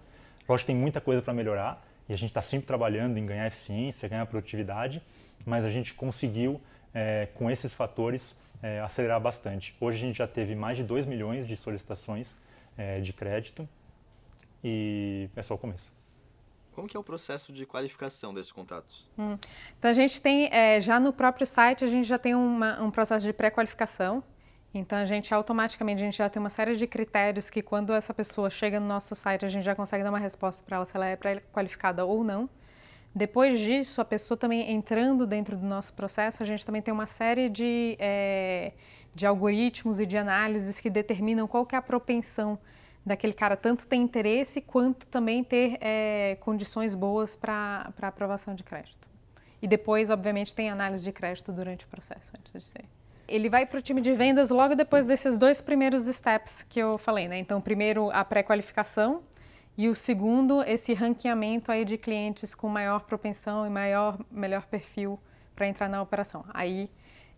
Lógico 0.47 0.67
tem 0.67 0.75
muita 0.75 1.01
coisa 1.01 1.19
para 1.19 1.33
melhorar 1.33 1.83
e 2.07 2.13
a 2.13 2.15
gente 2.15 2.29
está 2.29 2.43
sempre 2.43 2.67
trabalhando 2.67 3.17
em 3.17 3.25
ganhar 3.25 3.47
eficiência, 3.47 4.07
ganhar 4.07 4.25
produtividade, 4.27 5.01
mas 5.43 5.65
a 5.65 5.71
gente 5.71 5.95
conseguiu, 5.95 6.61
é, 6.93 7.27
com 7.33 7.49
esses 7.49 7.73
fatores, 7.73 8.35
é, 8.61 8.79
acelerar 8.81 9.19
bastante. 9.19 9.75
Hoje 9.81 9.97
a 9.97 10.01
gente 10.01 10.17
já 10.17 10.27
teve 10.27 10.53
mais 10.53 10.77
de 10.77 10.83
2 10.83 11.07
milhões 11.07 11.47
de 11.47 11.57
solicitações 11.57 12.35
é, 12.79 13.01
de 13.01 13.12
crédito 13.12 13.67
e 14.63 15.29
é 15.36 15.41
só 15.41 15.53
o 15.55 15.57
começo. 15.57 15.91
Como 16.74 16.88
que 16.88 16.95
é 16.95 17.00
o 17.00 17.03
processo 17.03 17.51
de 17.51 17.65
qualificação 17.65 18.33
desses 18.33 18.53
contatos? 18.53 19.05
Hum. 19.17 19.38
Então 19.77 19.91
a 19.91 19.93
gente 19.93 20.21
tem, 20.21 20.50
é, 20.50 20.79
já 20.79 20.98
no 20.98 21.12
próprio 21.12 21.45
site, 21.45 21.83
a 21.83 21.88
gente 21.88 22.07
já 22.07 22.17
tem 22.17 22.33
uma, 22.33 22.81
um 22.81 22.89
processo 22.89 23.25
de 23.25 23.33
pré-qualificação. 23.33 24.24
Então 24.74 24.98
a 24.98 25.03
gente 25.03 25.33
automaticamente, 25.33 26.01
a 26.01 26.05
gente 26.05 26.17
já 26.17 26.29
tem 26.29 26.39
uma 26.39 26.50
série 26.50 26.77
de 26.77 26.88
critérios 26.88 27.50
que 27.50 27.62
quando 27.62 27.91
essa 27.91 28.13
pessoa 28.13 28.50
chega 28.50 28.79
no 28.79 28.88
nosso 28.88 29.13
site, 29.13 29.43
a 29.43 29.50
gente 29.50 29.63
já 29.63 29.75
consegue 29.75 30.03
dar 30.03 30.09
uma 30.09 30.19
resposta 30.19 30.63
para 30.63 30.77
ela 30.77 30.86
se 30.86 30.95
ela 30.95 31.07
é 31.07 31.17
pré-qualificada 31.17 32.05
ou 32.05 32.24
não. 32.24 32.50
Depois 33.13 33.59
disso, 33.59 34.00
a 34.00 34.05
pessoa 34.05 34.38
também 34.38 34.71
entrando 34.71 35.25
dentro 35.27 35.57
do 35.57 35.65
nosso 35.65 35.91
processo, 35.93 36.43
a 36.43 36.45
gente 36.45 36.65
também 36.65 36.81
tem 36.81 36.93
uma 36.93 37.07
série 37.07 37.50
de, 37.50 37.98
é, 38.00 38.71
de 39.13 39.25
algoritmos 39.25 39.99
e 39.99 40.05
de 40.05 40.17
análises 40.17 40.79
que 40.79 40.89
determinam 40.89 41.47
qual 41.47 41.65
que 41.65 41.75
é 41.75 41.77
a 41.77 41.81
propensão 41.81 42.57
daquele 43.05 43.33
cara 43.33 43.57
tanto 43.57 43.87
ter 43.87 43.95
interesse 43.95 44.61
quanto 44.61 45.05
também 45.07 45.43
ter 45.43 45.77
é, 45.81 46.37
condições 46.41 46.93
boas 46.93 47.35
para 47.35 47.91
aprovação 48.01 48.53
de 48.53 48.63
crédito. 48.63 49.07
E 49.61 49.67
depois, 49.67 50.09
obviamente, 50.09 50.55
tem 50.55 50.69
análise 50.69 51.03
de 51.03 51.11
crédito 51.11 51.51
durante 51.51 51.85
o 51.85 51.87
processo, 51.87 52.31
antes 52.37 52.53
de 52.53 52.63
ser. 52.63 52.85
Ele 53.27 53.49
vai 53.49 53.65
para 53.65 53.77
o 53.77 53.81
time 53.81 54.01
de 54.01 54.13
vendas 54.13 54.49
logo 54.49 54.75
depois 54.75 55.05
desses 55.05 55.37
dois 55.37 55.61
primeiros 55.61 56.05
steps 56.05 56.63
que 56.63 56.79
eu 56.79 56.97
falei, 56.97 57.27
né? 57.27 57.37
Então, 57.37 57.59
primeiro 57.61 58.09
a 58.11 58.23
pré-qualificação, 58.23 59.21
e 59.77 59.87
o 59.87 59.95
segundo, 59.95 60.61
esse 60.63 60.93
ranqueamento 60.93 61.71
aí 61.71 61.85
de 61.85 61.97
clientes 61.97 62.53
com 62.53 62.67
maior 62.67 63.03
propensão 63.03 63.65
e 63.65 63.69
maior, 63.69 64.19
melhor 64.29 64.65
perfil 64.65 65.17
para 65.55 65.67
entrar 65.67 65.87
na 65.87 66.01
operação. 66.01 66.43
Aí 66.53 66.89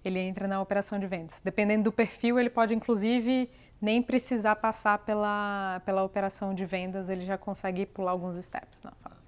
ele 0.04 0.20
entra 0.20 0.48
na 0.48 0.62
operação 0.62 1.00
de 1.00 1.08
vendas. 1.08 1.40
Dependendo 1.44 1.84
do 1.84 1.92
perfil, 1.92 2.40
ele 2.40 2.50
pode 2.50 2.74
inclusive 2.74 3.50
nem 3.82 4.02
precisar 4.02 4.56
passar 4.56 5.00
pela, 5.00 5.82
pela 5.86 6.04
operação 6.04 6.54
de 6.54 6.66
vendas, 6.66 7.10
ele 7.10 7.26
já 7.26 7.38
consegue 7.38 7.86
pular 7.86 8.12
alguns 8.12 8.38
steps 8.44 8.82
na 8.84 8.92
fase. 8.92 9.26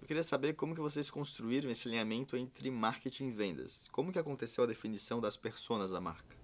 Eu 0.00 0.06
queria 0.06 0.22
saber 0.22 0.54
como 0.54 0.74
que 0.74 0.80
vocês 0.80 1.10
construíram 1.10 1.70
esse 1.70 1.86
alinhamento 1.86 2.34
entre 2.36 2.70
marketing 2.70 3.28
e 3.28 3.30
vendas. 3.30 3.86
Como 3.92 4.10
que 4.10 4.18
aconteceu 4.18 4.64
a 4.64 4.66
definição 4.66 5.20
das 5.20 5.36
personas 5.36 5.90
da 5.90 6.00
marca? 6.00 6.38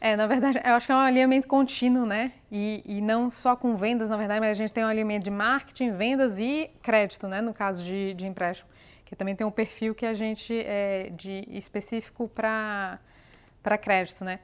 É, 0.00 0.14
na 0.14 0.26
verdade, 0.26 0.60
eu 0.64 0.74
acho 0.74 0.86
que 0.86 0.92
é 0.92 0.94
um 0.94 0.98
alinhamento 0.98 1.48
contínuo, 1.48 2.06
né? 2.06 2.32
E, 2.52 2.82
e 2.84 3.00
não 3.00 3.30
só 3.30 3.56
com 3.56 3.74
vendas, 3.74 4.10
na 4.10 4.16
verdade, 4.16 4.40
mas 4.40 4.50
a 4.50 4.54
gente 4.54 4.72
tem 4.72 4.84
um 4.84 4.86
alinhamento 4.86 5.24
de 5.24 5.30
marketing, 5.30 5.92
vendas 5.92 6.38
e 6.38 6.70
crédito, 6.82 7.26
né? 7.26 7.40
No 7.40 7.52
caso 7.52 7.82
de, 7.82 8.14
de 8.14 8.26
empréstimo, 8.26 8.68
que 9.08 9.16
também 9.16 9.34
tem 9.34 9.46
um 9.46 9.50
perfil 9.50 9.94
que 9.94 10.04
a 10.04 10.12
gente 10.12 10.52
é 10.54 11.10
de 11.16 11.42
específico 11.48 12.28
para 12.28 12.98
crédito, 13.80 14.22
né? 14.22 14.38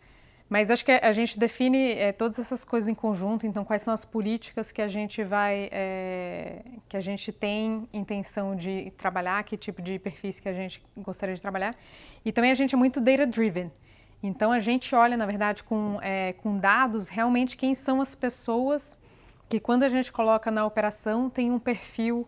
Mas 0.48 0.70
acho 0.70 0.82
que 0.82 0.90
a 0.90 1.12
gente 1.12 1.38
define 1.38 1.92
é, 1.92 2.12
todas 2.12 2.38
essas 2.38 2.64
coisas 2.64 2.88
em 2.88 2.94
conjunto. 2.94 3.46
Então, 3.46 3.62
quais 3.62 3.82
são 3.82 3.92
as 3.92 4.06
políticas 4.06 4.72
que 4.72 4.80
a 4.80 4.88
gente 4.88 5.22
vai, 5.22 5.68
é, 5.70 6.62
que 6.88 6.96
a 6.96 7.00
gente 7.00 7.30
tem 7.30 7.86
intenção 7.92 8.56
de 8.56 8.90
trabalhar, 8.96 9.44
que 9.44 9.54
tipo 9.54 9.82
de 9.82 9.98
perfis 9.98 10.40
que 10.40 10.48
a 10.48 10.52
gente 10.54 10.82
gostaria 10.96 11.34
de 11.34 11.42
trabalhar. 11.42 11.74
E 12.24 12.32
também 12.32 12.50
a 12.50 12.54
gente 12.54 12.74
é 12.74 12.78
muito 12.78 13.02
data 13.02 13.26
driven. 13.26 13.70
Então 14.22 14.50
a 14.50 14.60
gente 14.60 14.94
olha, 14.94 15.14
na 15.14 15.26
verdade, 15.26 15.62
com, 15.62 15.98
é, 16.00 16.32
com 16.32 16.56
dados 16.56 17.08
realmente 17.08 17.54
quem 17.54 17.74
são 17.74 18.00
as 18.00 18.14
pessoas 18.14 18.98
que 19.46 19.60
quando 19.60 19.82
a 19.82 19.90
gente 19.90 20.10
coloca 20.10 20.50
na 20.50 20.64
operação 20.64 21.28
tem 21.28 21.50
um 21.50 21.58
perfil 21.58 22.26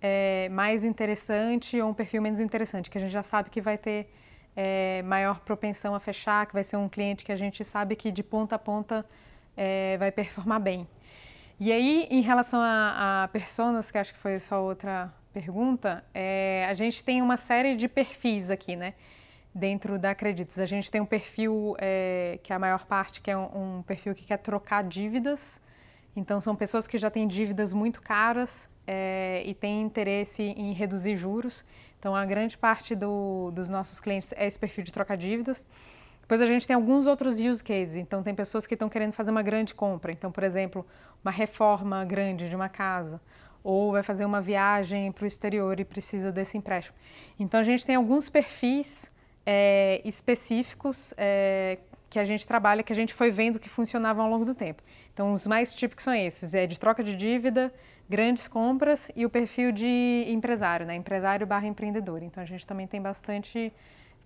é, 0.00 0.48
mais 0.50 0.84
interessante 0.84 1.80
ou 1.80 1.90
um 1.90 1.94
perfil 1.94 2.22
menos 2.22 2.40
interessante, 2.40 2.90
que 2.90 2.98
a 2.98 3.00
gente 3.00 3.10
já 3.10 3.22
sabe 3.22 3.50
que 3.50 3.60
vai 3.60 3.76
ter 3.76 4.12
é, 4.56 5.02
maior 5.02 5.40
propensão 5.40 5.94
a 5.94 6.00
fechar, 6.00 6.46
que 6.46 6.52
vai 6.52 6.64
ser 6.64 6.76
um 6.76 6.88
cliente 6.88 7.24
que 7.24 7.32
a 7.32 7.36
gente 7.36 7.64
sabe 7.64 7.96
que 7.96 8.10
de 8.10 8.22
ponta 8.22 8.56
a 8.56 8.58
ponta 8.58 9.04
é, 9.56 9.96
vai 9.98 10.10
performar 10.12 10.60
bem. 10.60 10.86
E 11.60 11.72
aí, 11.72 12.06
em 12.10 12.20
relação 12.20 12.60
a, 12.60 13.24
a 13.24 13.28
personas, 13.28 13.90
que 13.90 13.98
acho 13.98 14.14
que 14.14 14.20
foi 14.20 14.38
só 14.38 14.62
outra 14.62 15.12
pergunta, 15.32 16.04
é, 16.14 16.64
a 16.68 16.74
gente 16.74 17.02
tem 17.02 17.20
uma 17.20 17.36
série 17.36 17.76
de 17.76 17.88
perfis 17.88 18.50
aqui, 18.50 18.76
né? 18.76 18.94
dentro 19.54 19.98
da 19.98 20.10
Acredites. 20.10 20.58
A 20.58 20.66
gente 20.66 20.90
tem 20.90 21.00
um 21.00 21.06
perfil 21.06 21.74
é, 21.78 22.38
que 22.42 22.52
é 22.52 22.56
a 22.56 22.58
maior 22.58 22.86
parte, 22.86 23.20
que 23.20 23.30
é 23.30 23.36
um, 23.36 23.78
um, 23.78 23.82
perfil 23.82 24.14
que 24.14 24.24
quer 24.24 24.38
trocar 24.38 24.84
dívidas. 24.84 25.60
Então, 26.14 26.40
são 26.40 26.54
pessoas 26.54 26.86
que 26.86 26.96
já 26.96 27.10
têm 27.10 27.26
dívidas 27.26 27.72
muito 27.72 28.00
caras 28.00 28.70
é, 28.90 29.42
e 29.44 29.52
têm 29.52 29.82
interesse 29.82 30.42
em 30.42 30.72
reduzir 30.72 31.14
juros. 31.14 31.62
Então, 31.98 32.16
a 32.16 32.24
grande 32.24 32.56
parte 32.56 32.94
do, 32.94 33.50
dos 33.50 33.68
nossos 33.68 34.00
clientes 34.00 34.32
é 34.34 34.46
esse 34.46 34.58
perfil 34.58 34.82
de 34.82 34.90
trocar 34.90 35.16
dívidas. 35.16 35.62
Depois 36.22 36.40
a 36.40 36.46
gente 36.46 36.66
tem 36.66 36.74
alguns 36.74 37.06
outros 37.06 37.38
use 37.38 37.62
cases. 37.62 37.96
Então, 37.96 38.22
tem 38.22 38.34
pessoas 38.34 38.66
que 38.66 38.74
estão 38.74 38.88
querendo 38.88 39.12
fazer 39.12 39.30
uma 39.30 39.42
grande 39.42 39.74
compra. 39.74 40.10
Então, 40.10 40.32
por 40.32 40.42
exemplo, 40.42 40.86
uma 41.22 41.30
reforma 41.30 42.02
grande 42.06 42.48
de 42.48 42.56
uma 42.56 42.70
casa. 42.70 43.20
Ou 43.62 43.92
vai 43.92 44.02
fazer 44.02 44.24
uma 44.24 44.40
viagem 44.40 45.12
para 45.12 45.24
o 45.24 45.26
exterior 45.26 45.78
e 45.78 45.84
precisa 45.84 46.32
desse 46.32 46.56
empréstimo. 46.56 46.96
Então, 47.38 47.60
a 47.60 47.64
gente 47.64 47.84
tem 47.84 47.94
alguns 47.94 48.30
perfis 48.30 49.12
é, 49.44 50.00
específicos 50.02 51.12
é, 51.18 51.78
que 52.08 52.18
a 52.18 52.24
gente 52.24 52.46
trabalha, 52.46 52.82
que 52.82 52.92
a 52.92 52.96
gente 52.96 53.12
foi 53.12 53.30
vendo 53.30 53.58
que 53.58 53.68
funcionavam 53.68 54.24
ao 54.24 54.30
longo 54.30 54.46
do 54.46 54.54
tempo. 54.54 54.82
Então, 55.12 55.32
os 55.34 55.46
mais 55.46 55.74
típicos 55.74 56.04
são 56.04 56.14
esses: 56.14 56.54
é 56.54 56.66
de 56.66 56.80
troca 56.80 57.04
de 57.04 57.14
dívida, 57.14 57.70
grandes 58.08 58.48
compras 58.48 59.10
e 59.14 59.26
o 59.26 59.30
perfil 59.30 59.70
de 59.70 60.24
empresário, 60.28 60.86
né? 60.86 60.94
Empresário 60.94 61.46
barra 61.46 61.66
empreendedor. 61.66 62.22
Então, 62.22 62.42
a 62.42 62.46
gente 62.46 62.66
também 62.66 62.86
tem 62.86 63.00
bastante 63.00 63.72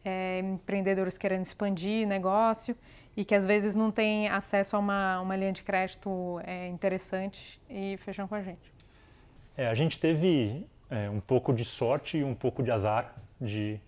é, 0.05 0.41
empreendedores 0.41 1.19
querendo 1.19 1.45
expandir 1.45 2.07
negócio 2.07 2.77
e 3.17 3.25
que 3.25 3.35
às 3.35 3.45
vezes 3.45 3.75
não 3.75 3.91
têm 3.91 4.29
acesso 4.29 4.77
a 4.77 4.79
uma, 4.79 5.21
uma 5.21 5.37
linha 5.37 5.53
de 5.53 5.62
crédito 5.62 6.41
é, 6.45 6.69
interessante 6.69 7.61
e 7.69 7.97
fecham 7.99 8.27
com 8.29 8.35
a 8.35 8.43
gente. 8.43 8.73
É, 9.57 9.67
a 9.67 9.75
gente 9.75 9.99
teve 9.99 10.67
é, 10.89 11.11
um 11.11 11.21
pouco 11.21 11.53
de 11.53 11.65
sorte 11.65 12.19
e 12.19 12.25
um 12.25 12.35
pouco 12.35 12.62
de 12.62 12.71
azar 12.71 13.15
de 13.41 13.79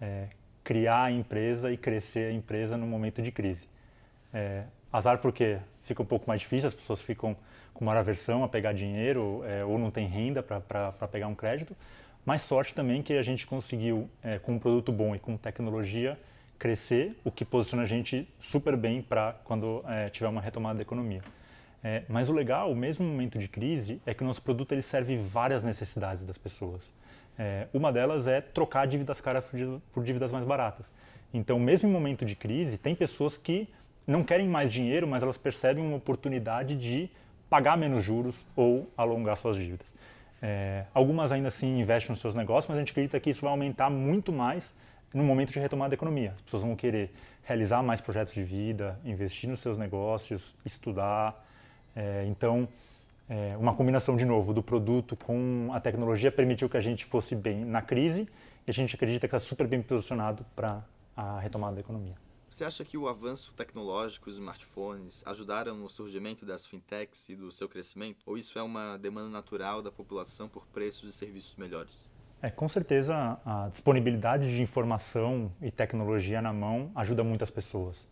é, 0.00 0.28
criar 0.62 1.04
a 1.04 1.10
empresa 1.10 1.70
e 1.70 1.76
crescer 1.76 2.30
a 2.30 2.32
empresa 2.32 2.76
no 2.76 2.86
momento 2.86 3.20
de 3.20 3.30
crise. 3.30 3.68
É, 4.32 4.64
azar 4.92 5.18
porque 5.18 5.58
fica 5.82 6.02
um 6.02 6.06
pouco 6.06 6.26
mais 6.26 6.40
difícil, 6.40 6.68
as 6.68 6.74
pessoas 6.74 7.02
ficam 7.02 7.36
com 7.74 7.84
maior 7.84 7.98
aversão 8.00 8.44
a 8.44 8.48
pegar 8.48 8.72
dinheiro 8.72 9.42
é, 9.44 9.64
ou 9.64 9.78
não 9.78 9.90
tem 9.90 10.06
renda 10.06 10.42
para 10.42 10.90
pegar 11.10 11.26
um 11.26 11.34
crédito, 11.34 11.76
mas 12.24 12.42
sorte 12.42 12.74
também 12.74 13.02
que 13.02 13.14
a 13.14 13.22
gente 13.22 13.46
conseguiu, 13.46 14.08
é, 14.22 14.38
com 14.38 14.52
um 14.52 14.58
produto 14.58 14.92
bom 14.92 15.14
e 15.14 15.18
com 15.18 15.36
tecnologia, 15.36 16.18
crescer, 16.58 17.16
o 17.24 17.30
que 17.30 17.44
posiciona 17.44 17.84
a 17.84 17.86
gente 17.86 18.28
super 18.38 18.76
bem 18.76 19.00
para 19.00 19.34
quando 19.44 19.82
é, 19.88 20.10
tiver 20.10 20.28
uma 20.28 20.40
retomada 20.40 20.76
da 20.76 20.82
economia. 20.82 21.22
É, 21.82 22.02
mas 22.08 22.28
o 22.28 22.32
legal, 22.32 22.74
mesmo 22.74 23.04
momento 23.06 23.38
de 23.38 23.48
crise, 23.48 24.00
é 24.04 24.12
que 24.12 24.22
o 24.22 24.26
nosso 24.26 24.42
produto 24.42 24.72
ele 24.72 24.82
serve 24.82 25.16
várias 25.16 25.64
necessidades 25.64 26.24
das 26.24 26.36
pessoas. 26.36 26.92
É, 27.38 27.68
uma 27.72 27.90
delas 27.90 28.26
é 28.26 28.42
trocar 28.42 28.86
dívidas 28.86 29.20
caras 29.20 29.42
por 29.92 30.04
dívidas 30.04 30.30
mais 30.30 30.44
baratas. 30.44 30.92
Então, 31.32 31.58
mesmo 31.58 31.88
em 31.88 31.92
momento 31.92 32.26
de 32.26 32.36
crise, 32.36 32.76
tem 32.76 32.94
pessoas 32.94 33.38
que 33.38 33.66
não 34.06 34.22
querem 34.22 34.46
mais 34.46 34.70
dinheiro, 34.70 35.06
mas 35.06 35.22
elas 35.22 35.38
percebem 35.38 35.82
uma 35.82 35.96
oportunidade 35.96 36.76
de 36.76 37.08
pagar 37.50 37.76
menos 37.76 38.02
juros 38.04 38.46
ou 38.54 38.88
alongar 38.96 39.36
suas 39.36 39.56
dívidas. 39.56 39.92
É, 40.40 40.86
algumas 40.94 41.32
ainda 41.32 41.48
assim 41.48 41.80
investem 41.80 42.10
nos 42.10 42.20
seus 42.20 42.34
negócios, 42.34 42.68
mas 42.68 42.76
a 42.76 42.80
gente 42.80 42.92
acredita 42.92 43.18
que 43.20 43.28
isso 43.28 43.42
vai 43.42 43.50
aumentar 43.50 43.90
muito 43.90 44.32
mais 44.32 44.74
no 45.12 45.24
momento 45.24 45.52
de 45.52 45.58
retomada 45.58 45.90
da 45.90 45.94
economia. 45.94 46.32
As 46.36 46.40
pessoas 46.40 46.62
vão 46.62 46.76
querer 46.76 47.12
realizar 47.42 47.82
mais 47.82 48.00
projetos 48.00 48.32
de 48.32 48.44
vida, 48.44 48.98
investir 49.04 49.50
nos 49.50 49.60
seus 49.60 49.76
negócios, 49.76 50.54
estudar. 50.64 51.44
É, 51.94 52.24
então, 52.28 52.68
é, 53.28 53.56
uma 53.58 53.74
combinação, 53.74 54.16
de 54.16 54.24
novo, 54.24 54.54
do 54.54 54.62
produto 54.62 55.16
com 55.16 55.70
a 55.72 55.80
tecnologia 55.80 56.30
permitiu 56.30 56.68
que 56.68 56.76
a 56.76 56.80
gente 56.80 57.04
fosse 57.04 57.34
bem 57.34 57.64
na 57.64 57.82
crise 57.82 58.28
e 58.66 58.70
a 58.70 58.72
gente 58.72 58.94
acredita 58.94 59.26
que 59.26 59.34
está 59.34 59.38
super 59.38 59.66
bem 59.66 59.82
posicionado 59.82 60.46
para 60.54 60.82
a 61.16 61.40
retomada 61.40 61.74
da 61.74 61.80
economia. 61.80 62.14
Você 62.50 62.64
acha 62.64 62.84
que 62.84 62.98
o 62.98 63.08
avanço 63.08 63.54
tecnológico, 63.54 64.28
os 64.28 64.34
smartphones, 64.34 65.22
ajudaram 65.24 65.76
no 65.76 65.88
surgimento 65.88 66.44
das 66.44 66.66
fintechs 66.66 67.28
e 67.28 67.36
do 67.36 67.50
seu 67.52 67.68
crescimento? 67.68 68.18
Ou 68.26 68.36
isso 68.36 68.58
é 68.58 68.62
uma 68.62 68.98
demanda 68.98 69.30
natural 69.30 69.80
da 69.80 69.92
população 69.92 70.48
por 70.48 70.66
preços 70.66 71.08
e 71.08 71.12
serviços 71.12 71.54
melhores? 71.54 72.12
É, 72.42 72.50
com 72.50 72.68
certeza 72.68 73.38
a 73.46 73.68
disponibilidade 73.68 74.54
de 74.54 74.60
informação 74.60 75.52
e 75.62 75.70
tecnologia 75.70 76.42
na 76.42 76.52
mão 76.52 76.90
ajuda 76.96 77.22
muitas 77.22 77.50
pessoas. 77.50 78.06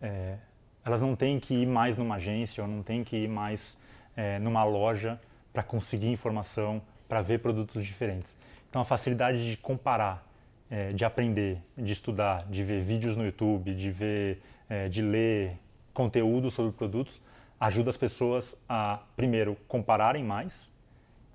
É, 0.00 0.38
elas 0.84 1.02
não 1.02 1.16
têm 1.16 1.40
que 1.40 1.54
ir 1.54 1.66
mais 1.66 1.96
numa 1.96 2.14
agência 2.14 2.62
ou 2.62 2.68
não 2.70 2.82
têm 2.82 3.02
que 3.02 3.16
ir 3.16 3.28
mais 3.28 3.76
é, 4.16 4.38
numa 4.38 4.62
loja 4.62 5.20
para 5.52 5.64
conseguir 5.64 6.08
informação, 6.10 6.80
para 7.08 7.20
ver 7.22 7.40
produtos 7.40 7.84
diferentes. 7.84 8.36
Então 8.70 8.80
a 8.80 8.84
facilidade 8.84 9.50
de 9.50 9.56
comparar 9.56 10.24
é, 10.70 10.92
de 10.92 11.04
aprender, 11.04 11.58
de 11.76 11.92
estudar, 11.92 12.46
de 12.48 12.62
ver 12.62 12.82
vídeos 12.82 13.16
no 13.16 13.24
YouTube, 13.24 13.74
de 13.74 13.90
ver, 13.90 14.42
é, 14.68 14.88
de 14.88 15.02
ler 15.02 15.58
conteúdo 15.92 16.50
sobre 16.50 16.72
produtos, 16.72 17.20
ajuda 17.60 17.90
as 17.90 17.96
pessoas 17.96 18.56
a, 18.68 19.00
primeiro, 19.16 19.56
compararem 19.68 20.24
mais 20.24 20.70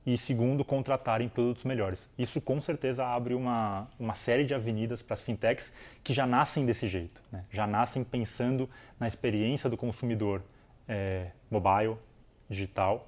e, 0.06 0.18
segundo, 0.18 0.66
contratarem 0.66 1.30
produtos 1.30 1.64
melhores. 1.64 2.10
Isso, 2.18 2.42
com 2.42 2.60
certeza, 2.60 3.06
abre 3.06 3.34
uma, 3.34 3.88
uma 4.00 4.16
série 4.16 4.44
de 4.44 4.54
avenidas 4.54 5.02
para 5.02 5.14
as 5.14 5.22
fintechs 5.22 5.74
que 6.04 6.14
já 6.14 6.26
nascem 6.26 6.66
desse 6.66 6.88
jeito, 6.88 7.22
né? 7.32 7.46
já 7.52 7.68
nascem 7.68 8.04
pensando 8.04 8.70
na 9.00 9.08
experiência 9.08 9.70
do 9.70 9.78
consumidor 9.78 10.42
é, 10.88 11.28
mobile, 11.50 11.96
digital, 12.50 13.08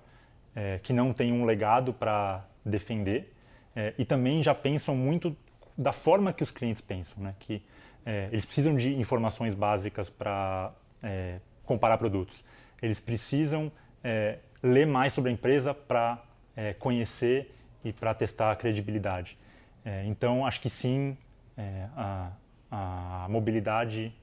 é, 0.56 0.80
que 0.84 0.94
não 0.94 1.14
tem 1.14 1.32
um 1.34 1.46
legado 1.46 1.94
para 1.94 2.46
defender 2.64 3.34
é, 3.76 3.94
e 3.98 4.06
também 4.06 4.44
já 4.44 4.54
pensam 4.54 4.96
muito 4.96 5.36
da 5.82 5.92
forma 5.92 6.32
que 6.32 6.44
os 6.44 6.52
clientes 6.52 6.82
pensam, 6.82 7.24
né? 7.24 7.36
que 7.40 7.64
é, 8.06 8.30
eles 8.32 8.46
precisam 8.46 8.76
de 8.76 8.96
informações 8.96 9.54
básicas 9.54 10.10
para 10.10 10.72
é, 11.02 11.40
comparar 11.66 11.98
produtos. 11.98 12.44
Eles 12.82 13.00
precisam 13.00 13.72
é, 14.04 14.40
ler 14.62 14.86
mais 14.86 15.14
sobre 15.14 15.30
a 15.30 15.34
empresa 15.34 15.74
para 15.74 16.24
é, 16.56 16.74
conhecer 16.74 17.56
e 17.84 17.92
para 17.92 18.14
testar 18.14 18.52
a 18.52 18.56
credibilidade. 18.56 19.38
É, 19.84 20.06
então, 20.06 20.46
acho 20.46 20.62
que 20.62 20.70
sim, 20.70 21.18
é, 21.58 21.88
a, 21.96 22.32
a, 22.70 23.28
mobilidade, 23.30 24.14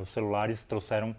os 0.00 0.08
celulares 0.10 0.64
trouxeram 0.64 1.14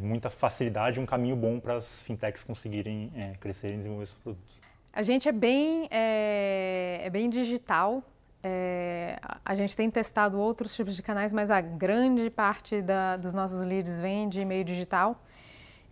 muita 0.00 0.30
facilidade, 0.30 0.98
um 0.98 1.06
caminho 1.06 1.36
bom 1.36 1.60
para 1.60 1.74
as 1.74 2.00
fintechs 2.02 2.42
conseguirem 2.42 3.12
crescer 3.40 3.74
e 3.74 3.76
desenvolver 3.76 4.06
seus 4.06 4.18
produtos. 4.18 4.60
A 4.92 5.02
gente 5.02 5.28
é 5.28 5.32
bem, 5.32 5.86
é, 5.90 7.00
é 7.04 7.10
bem 7.10 7.28
digital, 7.28 8.02
é, 8.42 9.18
a 9.44 9.54
gente 9.54 9.76
tem 9.76 9.90
testado 9.90 10.38
outros 10.38 10.74
tipos 10.74 10.96
de 10.96 11.02
canais, 11.02 11.32
mas 11.32 11.50
a 11.50 11.60
grande 11.60 12.30
parte 12.30 12.80
da, 12.80 13.16
dos 13.16 13.34
nossos 13.34 13.60
leads 13.60 14.00
vem 14.00 14.28
de 14.28 14.44
meio 14.44 14.64
digital. 14.64 15.22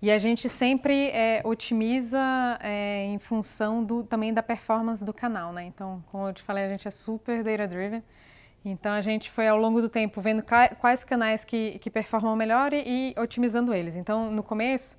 E 0.01 0.11
a 0.11 0.19
gente 0.19 0.49
sempre 0.49 1.11
é, 1.11 1.43
otimiza 1.45 2.19
é, 2.61 3.05
em 3.05 3.19
função 3.19 3.83
do, 3.83 4.05
também 4.05 4.33
da 4.33 4.43
performance 4.43 5.05
do 5.05 5.13
canal, 5.13 5.53
né? 5.53 5.65
Então, 5.65 6.03
como 6.11 6.29
eu 6.29 6.33
te 6.33 6.43
falei, 6.43 6.65
a 6.65 6.69
gente 6.69 6.87
é 6.87 6.91
super 6.91 7.43
data-driven. 7.43 8.03
Então, 8.65 8.93
a 8.93 9.01
gente 9.01 9.31
foi 9.31 9.49
ao 9.49 9.57
longo 9.57 9.81
do 9.81 9.89
tempo 9.89 10.21
vendo 10.21 10.43
quais 10.81 11.03
canais 11.03 11.45
que, 11.45 11.79
que 11.81 11.91
performam 11.91 12.37
melhor 12.37 12.73
e, 12.73 13.15
e 13.17 13.21
otimizando 13.21 13.75
eles. 13.75 13.97
Então, 13.97 14.31
no 14.31 14.43
começo, 14.43 14.97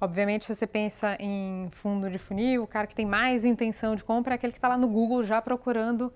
obviamente, 0.00 0.46
você 0.46 0.66
pensa 0.66 1.16
em 1.18 1.68
fundo 1.70 2.10
de 2.10 2.18
funil, 2.18 2.64
o 2.64 2.66
cara 2.66 2.86
que 2.86 2.94
tem 2.94 3.06
mais 3.06 3.44
intenção 3.44 3.96
de 3.96 4.04
compra 4.04 4.34
é 4.34 4.36
aquele 4.36 4.52
que 4.52 4.58
está 4.58 4.68
lá 4.68 4.76
no 4.76 4.88
Google 4.88 5.24
já 5.24 5.40
procurando 5.40 6.12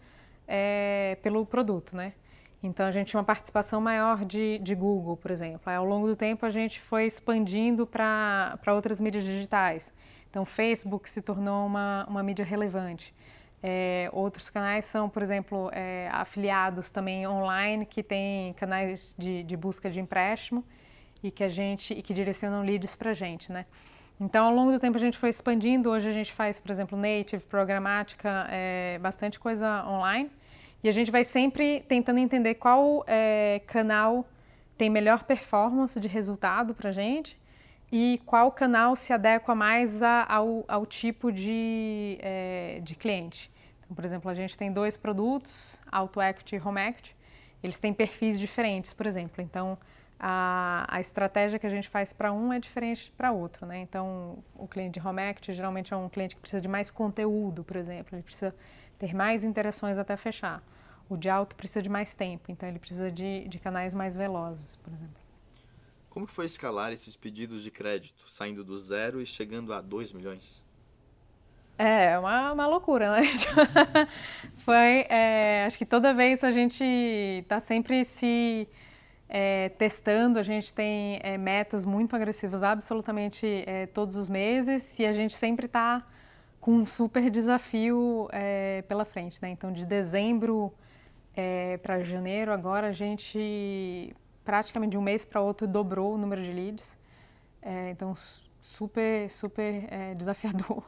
é, 0.49 1.19
pelo 1.23 1.45
produto, 1.45 1.95
né? 1.95 2.15
Então 2.63 2.87
a 2.87 2.91
gente 2.91 3.09
tinha 3.09 3.21
uma 3.21 3.25
participação 3.25 3.81
maior 3.81 4.25
de, 4.25 4.59
de 4.59 4.75
Google, 4.75 5.17
por 5.17 5.31
exemplo. 5.31 5.61
Aí, 5.67 5.77
ao 5.77 5.85
longo 5.85 6.09
do 6.09 6.17
tempo 6.17 6.45
a 6.45 6.51
gente 6.51 6.81
foi 6.81 7.07
expandindo 7.07 7.87
para 7.87 8.59
outras 8.69 9.01
mídias 9.01 9.23
digitais. 9.23 9.93
Então 10.29 10.45
Facebook 10.45 11.09
se 11.09 11.23
tornou 11.23 11.67
uma, 11.67 12.05
uma 12.09 12.23
mídia 12.23 12.45
relevante. 12.45 13.15
É, 13.63 14.09
outros 14.13 14.49
canais 14.49 14.85
são, 14.85 15.09
por 15.09 15.23
exemplo, 15.23 15.69
é, 15.73 16.09
afiliados 16.13 16.91
também 16.91 17.27
online 17.27 17.85
que 17.85 18.03
têm 18.03 18.53
canais 18.55 19.15
de, 19.19 19.43
de, 19.43 19.57
busca 19.57 19.91
de 19.91 20.01
empréstimo 20.01 20.65
e 21.23 21.31
que 21.31 21.43
a 21.43 21.49
gente 21.49 21.93
e 21.93 22.01
que 22.01 22.15
direcionam 22.15 22.63
leads 22.63 22.95
para 22.95 23.11
a 23.11 23.15
gente, 23.15 23.51
né? 23.51 23.67
Então, 24.21 24.47
ao 24.47 24.55
longo 24.55 24.73
do 24.73 24.79
tempo 24.81 24.97
a 24.97 25.01
gente 25.01 25.17
foi 25.17 25.29
expandindo. 25.29 25.91
Hoje 25.91 26.09
a 26.09 26.13
gente 26.13 26.33
faz, 26.33 26.59
por 26.59 26.71
exemplo, 26.71 26.99
native, 26.99 27.45
programática, 27.45 28.47
é, 28.51 28.99
bastante 29.01 29.39
coisa 29.39 29.85
online. 29.87 30.31
E 30.83 30.89
a 30.89 30.93
gente 30.93 31.11
vai 31.11 31.25
sempre 31.25 31.81
tentando 31.89 32.19
entender 32.19 32.55
qual 32.55 33.05
é, 33.07 33.61
canal 33.67 34.27
tem 34.77 34.89
melhor 34.89 35.25
performance 35.25 35.99
de 35.99 36.07
resultado 36.07 36.75
para 36.75 36.91
a 36.91 36.93
gente 36.93 37.39
e 37.91 38.21
qual 38.25 38.53
canal 38.53 38.95
se 38.95 39.13
adequa 39.13 39.55
mais 39.55 40.03
a, 40.03 40.25
ao, 40.29 40.65
ao, 40.69 40.87
tipo 40.87 41.33
de, 41.33 42.19
é, 42.21 42.81
de 42.83 42.95
cliente. 42.95 43.51
Então, 43.81 43.95
por 43.95 44.05
exemplo, 44.05 44.31
a 44.31 44.35
gente 44.35 44.57
tem 44.57 44.73
dois 44.73 44.97
produtos, 44.97 45.81
Auto 45.91 46.21
Equity 46.21 46.57
e 46.57 46.61
Home 46.61 46.81
Equity. 46.81 47.17
Eles 47.63 47.79
têm 47.79 47.93
perfis 47.93 48.39
diferentes, 48.39 48.93
por 48.93 49.07
exemplo. 49.07 49.43
Então, 49.43 49.77
a, 50.21 50.85
a 50.89 51.01
estratégia 51.01 51.59
que 51.59 51.67
a 51.67 51.71
gente 51.71 51.89
faz 51.89 52.13
para 52.13 52.33
um 52.33 52.53
é 52.53 52.61
diferente 52.61 53.11
para 53.17 53.33
outro, 53.33 53.67
né? 53.67 53.79
Então, 53.81 54.39
o 54.55 54.69
cliente 54.69 55.01
de 55.01 55.07
Home 55.07 55.23
Equity 55.23 55.53
geralmente 55.53 55.93
é 55.93 55.97
um 55.97 56.09
cliente 56.09 56.37
que 56.37 56.41
precisa 56.41 56.61
de 56.61 56.69
mais 56.69 56.91
conteúdo, 56.91 57.65
por 57.65 57.77
exemplo. 57.77 58.15
Ele 58.15 58.23
precisa 58.23 58.55
ter 58.99 59.15
mais 59.15 59.45
interações 59.45 59.97
até 59.97 60.17
fechar. 60.17 60.63
O 61.09 61.17
de 61.17 61.29
alto 61.29 61.57
precisa 61.57 61.81
de 61.81 61.89
mais 61.89 62.15
tempo, 62.15 62.51
então 62.51 62.69
ele 62.69 62.79
precisa 62.79 63.11
de, 63.11 63.49
de 63.49 63.59
canais 63.59 63.95
mais 63.95 64.15
velozes, 64.15 64.77
por 64.77 64.93
exemplo. 64.93 65.23
Como 66.11 66.27
foi 66.27 66.47
escalar 66.47 66.93
esses 66.93 67.17
pedidos 67.17 67.63
de 67.63 67.71
crédito, 67.71 68.31
saindo 68.31 68.65
do 68.65 68.77
zero 68.77 69.21
e 69.21 69.27
chegando 69.27 69.73
a 69.73 69.81
2 69.81 70.13
milhões? 70.13 70.65
É, 71.79 72.19
uma, 72.19 72.53
uma 72.53 72.67
loucura, 72.67 73.13
né? 73.13 73.23
foi, 74.65 75.07
é, 75.09 75.65
acho 75.65 75.79
que 75.79 75.87
toda 75.87 76.13
vez 76.13 76.43
a 76.43 76.51
gente 76.51 76.83
está 76.83 77.61
sempre 77.61 78.05
se 78.05 78.69
é, 79.29 79.69
testando, 79.69 80.39
a 80.39 80.43
gente 80.43 80.75
tem 80.75 81.21
é, 81.23 81.39
metas 81.39 81.85
muito 81.85 82.17
agressivas 82.17 82.65
absolutamente 82.65 83.63
é, 83.67 83.87
todos 83.87 84.17
os 84.17 84.29
meses 84.29 84.99
e 84.99 85.07
a 85.07 85.13
gente 85.13 85.37
sempre 85.37 85.67
está 85.67 86.05
com 86.61 86.73
um 86.73 86.87
super 86.87 87.31
desafio 87.31 88.29
é, 88.33 88.83
pela 88.83 89.05
frente, 89.05 89.41
né? 89.41 89.51
Então, 89.51 89.73
de 89.73 89.87
dezembro 89.87 90.73
é, 91.35 91.77
para 91.79 92.03
janeiro, 92.03 92.53
agora 92.53 92.89
a 92.89 92.93
gente 92.93 94.15
praticamente 94.45 94.93
de 94.93 94.99
um 94.99 95.03
mês 95.03 95.27
para 95.27 95.43
outro 95.43 95.69
dobrou 95.69 96.15
o 96.15 96.19
número 96.19 96.43
de 96.43 96.51
leads. 96.51 96.97
É, 97.61 97.91
então, 97.91 98.17
super, 98.63 99.29
super 99.29 99.85
é, 99.91 100.15
desafiador. 100.15 100.83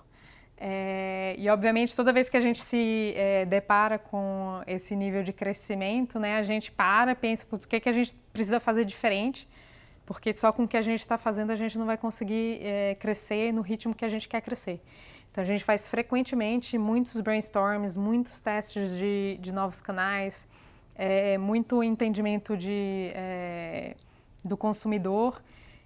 É, 0.56 1.34
e, 1.38 1.48
obviamente, 1.48 1.94
toda 1.94 2.12
vez 2.12 2.28
que 2.28 2.36
a 2.36 2.40
gente 2.40 2.62
se 2.62 3.12
é, 3.16 3.44
depara 3.44 3.98
com 3.98 4.62
esse 4.66 4.96
nível 4.96 5.22
de 5.22 5.32
crescimento, 5.32 6.18
né, 6.18 6.36
a 6.36 6.42
gente 6.42 6.72
para, 6.72 7.14
pensa, 7.14 7.46
o 7.50 7.58
que, 7.58 7.80
que 7.80 7.88
a 7.88 7.92
gente 7.92 8.14
precisa 8.32 8.58
fazer 8.58 8.84
diferente? 8.84 9.46
Porque 10.06 10.32
só 10.32 10.50
com 10.52 10.64
o 10.64 10.68
que 10.68 10.76
a 10.76 10.82
gente 10.82 11.00
está 11.00 11.16
fazendo 11.16 11.50
a 11.50 11.56
gente 11.56 11.78
não 11.78 11.86
vai 11.86 11.96
conseguir 11.96 12.60
é, 12.62 12.96
crescer 12.96 13.52
no 13.52 13.60
ritmo 13.60 13.94
que 13.94 14.04
a 14.04 14.08
gente 14.08 14.28
quer 14.28 14.40
crescer. 14.40 14.80
Então 15.30 15.42
a 15.42 15.46
gente 15.46 15.62
faz 15.62 15.88
frequentemente 15.88 16.76
muitos 16.76 17.18
brainstorms, 17.20 17.96
muitos 17.96 18.40
testes 18.40 18.96
de, 18.96 19.38
de 19.40 19.52
novos 19.52 19.80
canais, 19.80 20.46
é, 20.94 21.38
muito 21.38 21.82
entendimento 21.82 22.56
de, 22.56 23.12
é, 23.14 23.94
do 24.44 24.56
consumidor 24.56 25.40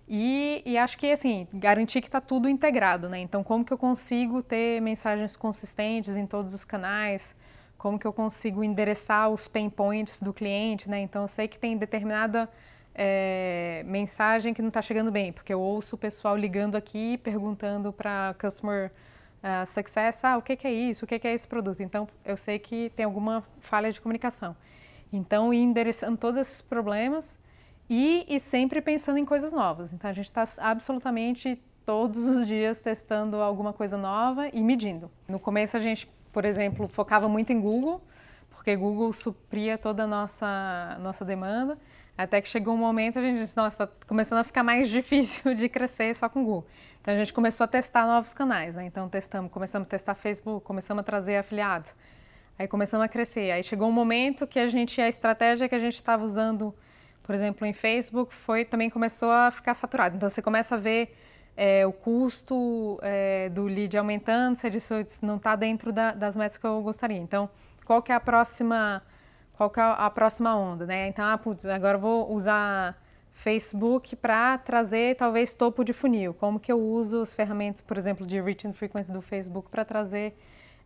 e, 0.08 0.62
e, 0.66 0.76
acho 0.76 0.98
que 0.98 1.10
assim 1.10 1.46
garantir 1.54 2.00
que 2.02 2.08
está 2.08 2.20
tudo 2.20 2.48
integrado, 2.48 3.08
né? 3.08 3.20
Então 3.20 3.42
como 3.42 3.64
que 3.64 3.72
eu 3.72 3.78
consigo 3.78 4.42
ter 4.42 4.80
mensagens 4.80 5.36
consistentes 5.36 6.16
em 6.16 6.26
todos 6.26 6.52
os 6.52 6.64
canais? 6.64 7.34
Como 7.78 7.98
que 7.98 8.06
eu 8.06 8.12
consigo 8.12 8.62
endereçar 8.64 9.30
os 9.30 9.48
pain 9.48 9.70
points 9.70 10.20
do 10.22 10.32
cliente, 10.32 10.88
né? 10.88 11.00
Então 11.00 11.22
eu 11.22 11.28
sei 11.28 11.48
que 11.48 11.58
tem 11.58 11.76
determinada 11.76 12.50
é, 12.94 13.82
mensagem 13.86 14.54
que 14.54 14.62
não 14.62 14.68
está 14.68 14.82
chegando 14.82 15.10
bem, 15.10 15.32
porque 15.32 15.52
eu 15.52 15.60
ouço 15.60 15.96
o 15.96 15.98
pessoal 15.98 16.36
ligando 16.36 16.76
aqui 16.76 17.18
perguntando 17.18 17.92
para 17.92 18.34
customer 18.38 18.90
uh, 19.44 20.22
ah, 20.22 20.38
o 20.38 20.42
que, 20.42 20.56
que, 20.56 20.66
é 20.66 20.72
isso, 20.72 21.04
o 21.04 21.08
que, 21.08 21.18
que, 21.18 21.28
é 21.28 21.34
esse 21.34 21.46
produto. 21.46 21.82
Então, 21.82 22.08
eu 22.24 22.36
sei 22.36 22.58
que 22.58 22.90
tem 22.96 23.04
alguma 23.04 23.44
falha 23.60 23.92
de 23.92 24.00
comunicação. 24.00 24.56
Então, 25.12 25.52
endereçando 25.52 26.16
todos 26.16 26.40
esses 26.40 26.62
problemas 26.62 27.38
e, 27.88 28.24
e 28.28 28.40
sempre 28.40 28.80
pensando 28.80 29.18
em 29.18 29.24
coisas 29.24 29.52
novas. 29.52 29.92
Então, 29.92 30.10
a 30.10 30.14
gente 30.14 30.26
está 30.26 30.44
absolutamente 30.58 31.62
todos 31.84 32.26
os 32.26 32.46
dias 32.46 32.80
testando 32.80 33.36
alguma 33.36 33.72
coisa 33.72 33.98
nova 33.98 34.48
e 34.48 34.62
medindo. 34.62 35.10
No 35.28 35.38
começo, 35.38 35.76
a 35.76 35.80
gente, 35.80 36.10
por 36.32 36.44
exemplo, 36.44 36.88
focava 36.88 37.28
muito 37.28 37.52
em 37.52 37.60
Google, 37.60 38.02
porque 38.50 38.74
Google 38.74 39.12
supria 39.12 39.76
toda 39.76 40.04
a 40.04 40.06
nossa, 40.06 40.96
nossa 41.00 41.24
demanda. 41.24 41.78
Até 42.16 42.40
que 42.40 42.48
chegou 42.48 42.74
um 42.74 42.78
momento 42.78 43.18
a 43.18 43.22
gente 43.22 43.40
disse, 43.40 43.56
nossa, 43.56 43.84
está 43.84 44.06
começando 44.06 44.38
a 44.38 44.44
ficar 44.44 44.62
mais 44.62 44.88
difícil 44.90 45.54
de 45.54 45.68
crescer 45.68 46.14
só 46.14 46.28
com 46.28 46.44
Google. 46.44 46.66
Então 47.00 47.14
a 47.14 47.16
gente 47.18 47.32
começou 47.32 47.64
a 47.64 47.68
testar 47.68 48.06
novos 48.06 48.32
canais, 48.32 48.74
né? 48.74 48.84
Então 48.86 49.08
testamos, 49.08 49.50
começamos 49.50 49.86
a 49.86 49.90
testar 49.90 50.14
Facebook, 50.14 50.64
começamos 50.64 51.00
a 51.00 51.04
trazer 51.04 51.36
afiliados. 51.36 51.94
Aí 52.58 52.68
começamos 52.68 53.04
a 53.04 53.08
crescer. 53.08 53.50
Aí 53.50 53.62
chegou 53.62 53.88
um 53.88 53.92
momento 53.92 54.46
que 54.46 54.58
a 54.58 54.68
gente, 54.68 55.00
a 55.00 55.08
estratégia 55.08 55.68
que 55.68 55.74
a 55.74 55.78
gente 55.78 55.96
estava 55.96 56.24
usando 56.24 56.74
por 57.24 57.34
exemplo, 57.34 57.66
em 57.66 57.72
Facebook, 57.72 58.34
foi 58.34 58.64
também 58.66 58.90
começou 58.90 59.30
a 59.30 59.50
ficar 59.50 59.74
saturado. 59.74 60.16
Então 60.16 60.28
você 60.28 60.42
começa 60.42 60.74
a 60.74 60.78
ver 60.78 61.16
é, 61.56 61.86
o 61.86 61.92
custo 61.92 62.98
é, 63.02 63.48
do 63.48 63.64
lead 63.64 63.96
aumentando, 63.96 64.56
você 64.56 64.68
disse 64.68 64.92
não 65.22 65.36
está 65.36 65.56
dentro 65.56 65.90
da, 65.90 66.12
das 66.12 66.36
metas 66.36 66.58
que 66.58 66.66
eu 66.66 66.82
gostaria. 66.82 67.16
Então, 67.16 67.48
qual 67.86 68.02
que 68.02 68.12
é 68.12 68.14
a 68.14 68.20
próxima, 68.20 69.02
qual 69.56 69.72
é 69.76 69.80
a 69.80 70.10
próxima 70.10 70.56
onda, 70.56 70.86
né? 70.86 71.08
Então, 71.08 71.24
ah, 71.24 71.38
putz, 71.38 71.64
agora 71.66 71.96
vou 71.96 72.32
usar 72.32 73.00
Facebook 73.32 74.16
para 74.16 74.58
trazer 74.58 75.16
talvez 75.16 75.54
topo 75.54 75.84
de 75.84 75.92
funil. 75.92 76.34
Como 76.34 76.58
que 76.58 76.70
eu 76.70 76.80
uso 76.80 77.22
as 77.22 77.34
ferramentas, 77.34 77.80
por 77.80 77.96
exemplo, 77.96 78.26
de 78.26 78.40
reach 78.40 78.66
and 78.66 78.72
frequency 78.72 79.10
do 79.12 79.20
Facebook 79.20 79.68
para 79.70 79.84
trazer 79.84 80.36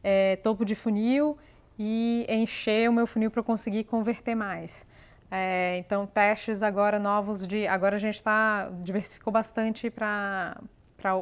é, 0.02 0.36
topo 0.36 0.64
de 0.64 0.74
funil 0.74 1.36
e 1.78 2.26
encher 2.28 2.88
o 2.90 2.92
meu 2.92 3.06
funil 3.06 3.30
para 3.30 3.42
conseguir 3.42 3.84
converter 3.84 4.34
mais. 4.34 4.86
É, 5.30 5.76
então, 5.78 6.06
testes 6.06 6.62
agora 6.62 6.98
novos 6.98 7.46
de. 7.46 7.66
Agora 7.66 7.96
a 7.96 7.98
gente 7.98 8.16
está. 8.16 8.70
diversificou 8.82 9.32
bastante 9.32 9.90
para 9.90 10.56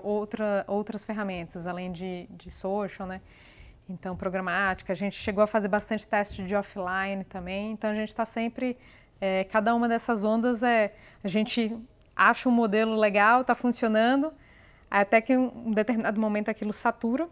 outra, 0.03 0.65
outras 0.69 1.05
ferramentas, 1.05 1.67
além 1.67 1.91
de, 1.91 2.27
de 2.31 2.51
social, 2.51 3.07
né? 3.07 3.21
Então, 3.89 4.17
programática. 4.17 4.93
A 4.93 4.97
gente 4.97 5.17
chegou 5.17 5.45
a 5.45 5.47
fazer 5.47 5.69
bastante 5.69 6.07
teste 6.07 6.45
de 6.45 6.55
offline 6.55 7.25
também. 7.25 7.73
Então, 7.73 7.91
a 7.91 7.95
gente 7.95 8.09
está 8.09 8.25
sempre. 8.25 8.77
É, 9.21 9.45
cada 9.45 9.75
uma 9.75 9.89
dessas 9.89 10.25
ondas 10.25 10.63
é. 10.63 10.95
A 11.23 11.29
gente 11.29 11.77
acha 12.15 12.49
um 12.49 12.53
modelo 12.53 12.97
legal, 12.97 13.43
está 13.43 13.55
funcionando, 13.55 14.33
até 14.91 15.21
que 15.21 15.37
um 15.37 15.71
determinado 15.71 16.21
momento 16.21 16.49
aquilo 16.49 16.73
satura 16.73 17.29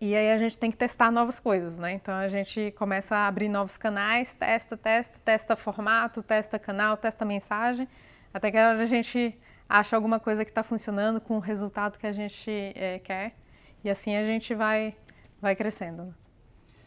e 0.00 0.14
aí 0.14 0.30
a 0.30 0.36
gente 0.36 0.58
tem 0.58 0.70
que 0.70 0.76
testar 0.76 1.10
novas 1.10 1.40
coisas, 1.40 1.78
né? 1.78 1.92
Então 1.92 2.14
a 2.14 2.28
gente 2.28 2.70
começa 2.72 3.16
a 3.16 3.26
abrir 3.26 3.48
novos 3.48 3.78
canais, 3.78 4.34
testa, 4.34 4.76
testa, 4.76 5.18
testa 5.24 5.56
formato, 5.56 6.22
testa 6.22 6.58
canal, 6.58 6.98
testa 6.98 7.24
mensagem, 7.24 7.88
até 8.32 8.50
que 8.50 8.58
a 8.58 8.84
gente 8.84 9.38
acha 9.66 9.96
alguma 9.96 10.20
coisa 10.20 10.44
que 10.44 10.50
está 10.50 10.62
funcionando 10.62 11.18
com 11.18 11.36
o 11.36 11.40
resultado 11.40 11.98
que 11.98 12.06
a 12.06 12.12
gente 12.12 12.50
é, 12.74 12.98
quer. 12.98 13.34
E 13.82 13.88
assim 13.88 14.16
a 14.16 14.22
gente 14.22 14.54
vai, 14.54 14.94
vai 15.46 15.54
crescendo. 15.54 16.06
Né? 16.06 16.14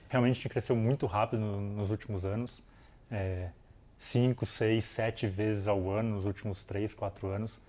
Realmente 0.09 0.33
a 0.33 0.35
gente 0.35 0.49
cresceu 0.49 0.75
muito 0.75 1.05
rápido 1.05 1.41
nos 1.41 1.91
últimos 1.91 2.25
anos. 2.25 2.61
É, 3.09 3.49
cinco, 3.97 4.45
seis, 4.45 4.83
sete 4.83 5.27
vezes 5.27 5.67
ao 5.67 5.89
ano 5.89 6.15
nos 6.15 6.25
últimos 6.25 6.65
três, 6.65 6.93
quatro 6.93 7.27
anos. 7.27 7.61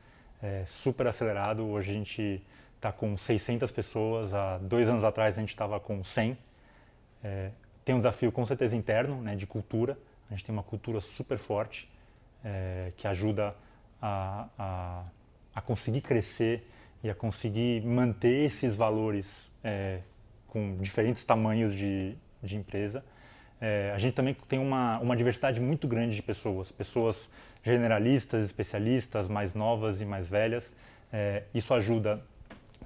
É, 0.42 0.64
super 0.66 1.06
acelerado. 1.06 1.64
Hoje 1.64 1.90
a 1.90 1.94
gente 1.94 2.42
está 2.74 2.90
com 2.90 3.16
600 3.16 3.70
pessoas, 3.70 4.34
há 4.34 4.58
dois 4.58 4.88
anos 4.88 5.04
atrás 5.04 5.36
a 5.36 5.40
gente 5.40 5.50
estava 5.50 5.78
com 5.78 6.02
100. 6.02 6.36
É, 7.22 7.50
tem 7.84 7.94
um 7.94 7.98
desafio 7.98 8.32
com 8.32 8.44
certeza 8.44 8.74
interno, 8.74 9.22
né, 9.22 9.36
de 9.36 9.46
cultura. 9.46 9.96
A 10.28 10.34
gente 10.34 10.44
tem 10.44 10.52
uma 10.52 10.62
cultura 10.62 11.00
super 11.00 11.38
forte 11.38 11.88
é, 12.44 12.92
que 12.96 13.06
ajuda 13.06 13.54
a, 14.02 14.48
a, 14.58 15.04
a, 15.54 15.60
conseguir 15.60 16.00
crescer 16.00 16.68
e 17.04 17.10
a 17.10 17.14
conseguir 17.14 17.84
manter 17.84 18.46
esses 18.46 18.74
valores 18.74 19.52
é, 19.62 20.00
com 20.50 20.76
diferentes 20.78 21.24
tamanhos 21.24 21.74
de, 21.74 22.14
de 22.42 22.56
empresa. 22.56 23.04
É, 23.60 23.92
a 23.94 23.98
gente 23.98 24.14
também 24.14 24.34
tem 24.48 24.58
uma, 24.58 24.98
uma 24.98 25.16
diversidade 25.16 25.60
muito 25.60 25.86
grande 25.86 26.16
de 26.16 26.22
pessoas, 26.22 26.72
pessoas 26.72 27.30
generalistas, 27.62 28.44
especialistas, 28.44 29.28
mais 29.28 29.54
novas 29.54 30.00
e 30.00 30.04
mais 30.04 30.26
velhas. 30.26 30.74
É, 31.12 31.44
isso 31.54 31.72
ajuda 31.74 32.22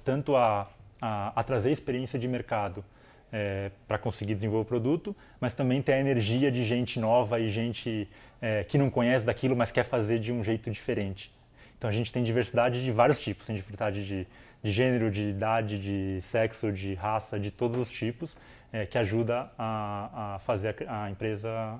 tanto 0.03 0.35
a, 0.35 0.69
a, 1.01 1.39
a 1.39 1.43
trazer 1.43 1.71
experiência 1.71 2.19
de 2.19 2.27
mercado 2.27 2.83
é, 3.31 3.71
para 3.87 3.97
conseguir 3.97 4.35
desenvolver 4.35 4.63
o 4.63 4.65
produto, 4.65 5.15
mas 5.39 5.53
também 5.53 5.81
ter 5.81 5.93
a 5.93 5.99
energia 5.99 6.51
de 6.51 6.63
gente 6.65 6.99
nova 6.99 7.39
e 7.39 7.49
gente 7.49 8.07
é, 8.41 8.63
que 8.63 8.77
não 8.77 8.89
conhece 8.89 9.25
daquilo, 9.25 9.55
mas 9.55 9.71
quer 9.71 9.83
fazer 9.83 10.19
de 10.19 10.31
um 10.31 10.43
jeito 10.43 10.69
diferente. 10.69 11.33
Então 11.77 11.89
a 11.89 11.93
gente 11.93 12.11
tem 12.11 12.23
diversidade 12.23 12.83
de 12.83 12.91
vários 12.91 13.19
tipos, 13.19 13.45
tem 13.45 13.55
diversidade 13.55 14.05
de, 14.05 14.27
de 14.65 14.71
gênero, 14.71 15.11
de 15.11 15.29
idade, 15.29 15.77
de 15.77 16.19
sexo, 16.23 16.71
de 16.71 16.95
raça, 16.95 17.39
de 17.39 17.51
todos 17.51 17.79
os 17.79 17.91
tipos, 17.91 18.35
é, 18.73 18.83
que 18.83 18.97
ajuda 18.97 19.51
a, 19.55 20.33
a 20.33 20.39
fazer 20.39 20.75
a, 20.87 21.03
a, 21.03 21.11
empresa 21.11 21.79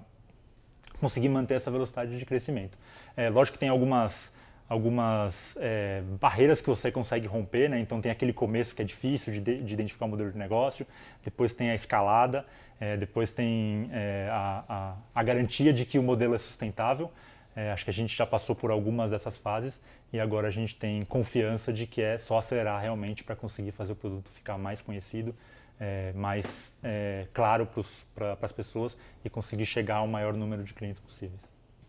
conseguir 0.99 1.29
manter 1.29 1.55
essa 1.55 1.71
velocidade 1.71 2.15
de 2.15 2.23
crescimento. 2.23 2.77
É, 3.17 3.27
lógico 3.27 3.53
que 3.53 3.59
tem 3.59 3.69
algumas 3.69 4.33
algumas 4.69 5.57
é, 5.59 6.01
barreiras 6.19 6.59
que 6.61 6.67
você 6.67 6.91
consegue 6.91 7.25
romper, 7.25 7.69
né? 7.69 7.79
Então 7.79 7.99
tem 8.01 8.11
aquele 8.11 8.33
começo 8.33 8.75
que 8.75 8.83
é 8.83 8.85
difícil 8.85 9.33
de, 9.33 9.39
de 9.63 9.73
identificar 9.73 10.05
o 10.05 10.07
modelo 10.07 10.31
de 10.31 10.37
negócio, 10.37 10.85
depois 11.23 11.53
tem 11.53 11.71
a 11.71 11.75
escalada, 11.75 12.45
é, 12.79 12.95
depois 12.97 13.31
tem 13.31 13.89
é, 13.91 14.27
a, 14.31 14.63
a, 14.69 14.95
a, 15.13 15.23
garantia 15.23 15.73
de 15.73 15.85
que 15.85 15.97
o 15.97 16.03
modelo 16.03 16.35
é 16.35 16.37
sustentável. 16.37 17.11
É, 17.55 17.71
acho 17.71 17.83
que 17.83 17.89
a 17.89 17.93
gente 17.93 18.15
já 18.15 18.25
passou 18.25 18.55
por 18.55 18.69
algumas 18.69 19.09
dessas 19.09 19.37
fases 19.37 19.81
e 20.15 20.19
agora 20.19 20.47
a 20.47 20.51
gente 20.51 20.77
tem 20.77 21.03
confiança 21.03 21.73
de 21.73 21.85
que 21.85 22.01
é 22.01 22.17
só 22.17 22.37
acelerar 22.37 22.81
realmente 22.81 23.21
para 23.21 23.35
conseguir 23.35 23.71
fazer 23.71 23.91
o 23.91 23.95
produto 23.97 24.29
ficar 24.29 24.57
mais 24.57 24.81
conhecido, 24.81 25.35
é, 25.77 26.13
mais 26.13 26.73
é, 26.81 27.27
claro 27.33 27.67
para 28.13 28.37
as 28.41 28.51
pessoas 28.53 28.97
e 29.25 29.29
conseguir 29.29 29.65
chegar 29.65 29.97
ao 29.97 30.07
maior 30.07 30.33
número 30.33 30.63
de 30.63 30.73
clientes 30.73 31.01
possíveis. 31.01 31.41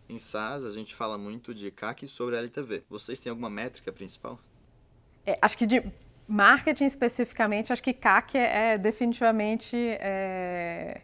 Em 0.09 0.17
SaaS, 0.17 0.65
a 0.65 0.71
gente 0.71 0.93
fala 0.93 1.17
muito 1.17 1.53
de 1.53 1.71
CAC 1.71 2.05
sobre 2.05 2.35
LTV. 2.35 2.83
Vocês 2.89 3.17
têm 3.17 3.29
alguma 3.29 3.49
métrica 3.49 3.93
principal? 3.93 4.37
É, 5.25 5.37
acho 5.41 5.57
que 5.57 5.65
de 5.65 5.81
marketing 6.27 6.85
especificamente, 6.85 7.71
acho 7.71 7.81
que 7.81 7.93
CAC 7.93 8.37
é, 8.37 8.73
é 8.73 8.77
definitivamente 8.77 9.75
é, 9.77 11.01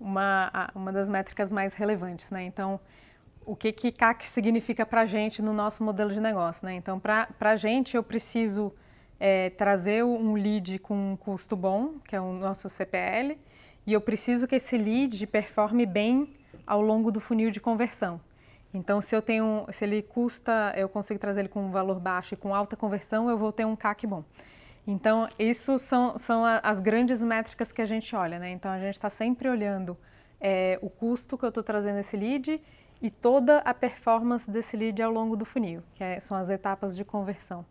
uma, 0.00 0.72
uma 0.74 0.92
das 0.92 1.08
métricas 1.08 1.52
mais 1.52 1.74
relevantes, 1.74 2.30
né? 2.30 2.42
Então, 2.42 2.80
o 3.48 3.56
que, 3.56 3.72
que 3.72 3.90
CAC 3.90 4.28
significa 4.28 4.84
para 4.84 5.00
a 5.00 5.06
gente 5.06 5.40
no 5.40 5.54
nosso 5.54 5.82
modelo 5.82 6.12
de 6.12 6.20
negócio, 6.20 6.66
né? 6.66 6.74
Então, 6.74 7.00
para 7.00 7.26
a 7.40 7.56
gente, 7.56 7.96
eu 7.96 8.02
preciso 8.02 8.70
é, 9.18 9.48
trazer 9.48 10.04
um 10.04 10.34
lead 10.34 10.78
com 10.80 11.12
um 11.12 11.16
custo 11.16 11.56
bom, 11.56 11.94
que 12.06 12.14
é 12.14 12.20
o 12.20 12.34
nosso 12.34 12.68
CPL, 12.68 13.38
e 13.86 13.92
eu 13.94 14.02
preciso 14.02 14.46
que 14.46 14.56
esse 14.56 14.76
lead 14.76 15.26
performe 15.28 15.86
bem 15.86 16.36
ao 16.66 16.82
longo 16.82 17.10
do 17.10 17.20
funil 17.20 17.50
de 17.50 17.58
conversão. 17.58 18.20
Então, 18.74 19.00
se 19.00 19.16
eu 19.16 19.22
tenho, 19.22 19.66
se 19.72 19.82
ele 19.82 20.02
custa, 20.02 20.74
eu 20.76 20.86
consigo 20.86 21.18
trazer 21.18 21.40
ele 21.40 21.48
com 21.48 21.62
um 21.62 21.70
valor 21.70 21.98
baixo 21.98 22.34
e 22.34 22.36
com 22.36 22.54
alta 22.54 22.76
conversão, 22.76 23.30
eu 23.30 23.38
vou 23.38 23.50
ter 23.50 23.64
um 23.64 23.74
CAC 23.74 24.06
bom. 24.06 24.24
Então, 24.86 25.26
isso 25.38 25.78
são, 25.78 26.18
são 26.18 26.44
as 26.44 26.80
grandes 26.80 27.22
métricas 27.22 27.72
que 27.72 27.80
a 27.80 27.86
gente 27.86 28.14
olha, 28.14 28.38
né? 28.38 28.50
Então, 28.50 28.70
a 28.70 28.78
gente 28.78 28.92
está 28.92 29.08
sempre 29.08 29.48
olhando 29.48 29.96
é, 30.38 30.78
o 30.82 30.90
custo 30.90 31.38
que 31.38 31.44
eu 31.46 31.48
estou 31.48 31.62
trazendo 31.62 31.98
esse 31.98 32.14
lead 32.14 32.60
e 33.00 33.10
toda 33.10 33.58
a 33.58 33.72
performance 33.72 34.50
desse 34.50 34.76
lead 34.76 35.00
ao 35.02 35.12
longo 35.12 35.36
do 35.36 35.44
funil, 35.44 35.82
que 35.94 36.02
é, 36.02 36.18
são 36.18 36.36
as 36.36 36.50
etapas 36.50 36.96
de 36.96 37.04
conversão. 37.04 37.64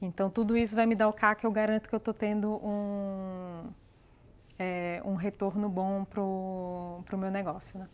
Então, 0.00 0.30
tudo 0.30 0.56
isso 0.56 0.74
vai 0.74 0.86
me 0.86 0.94
dar 0.94 1.08
o 1.08 1.12
CAC, 1.12 1.44
eu 1.44 1.52
garanto 1.52 1.88
que 1.88 1.94
eu 1.94 1.98
estou 1.98 2.14
tendo 2.14 2.54
um, 2.64 3.70
é, 4.58 5.02
um 5.04 5.14
retorno 5.14 5.68
bom 5.68 6.04
para 6.04 6.22
o 6.22 7.18
meu 7.18 7.30
negócio, 7.30 7.78
né? 7.78 7.88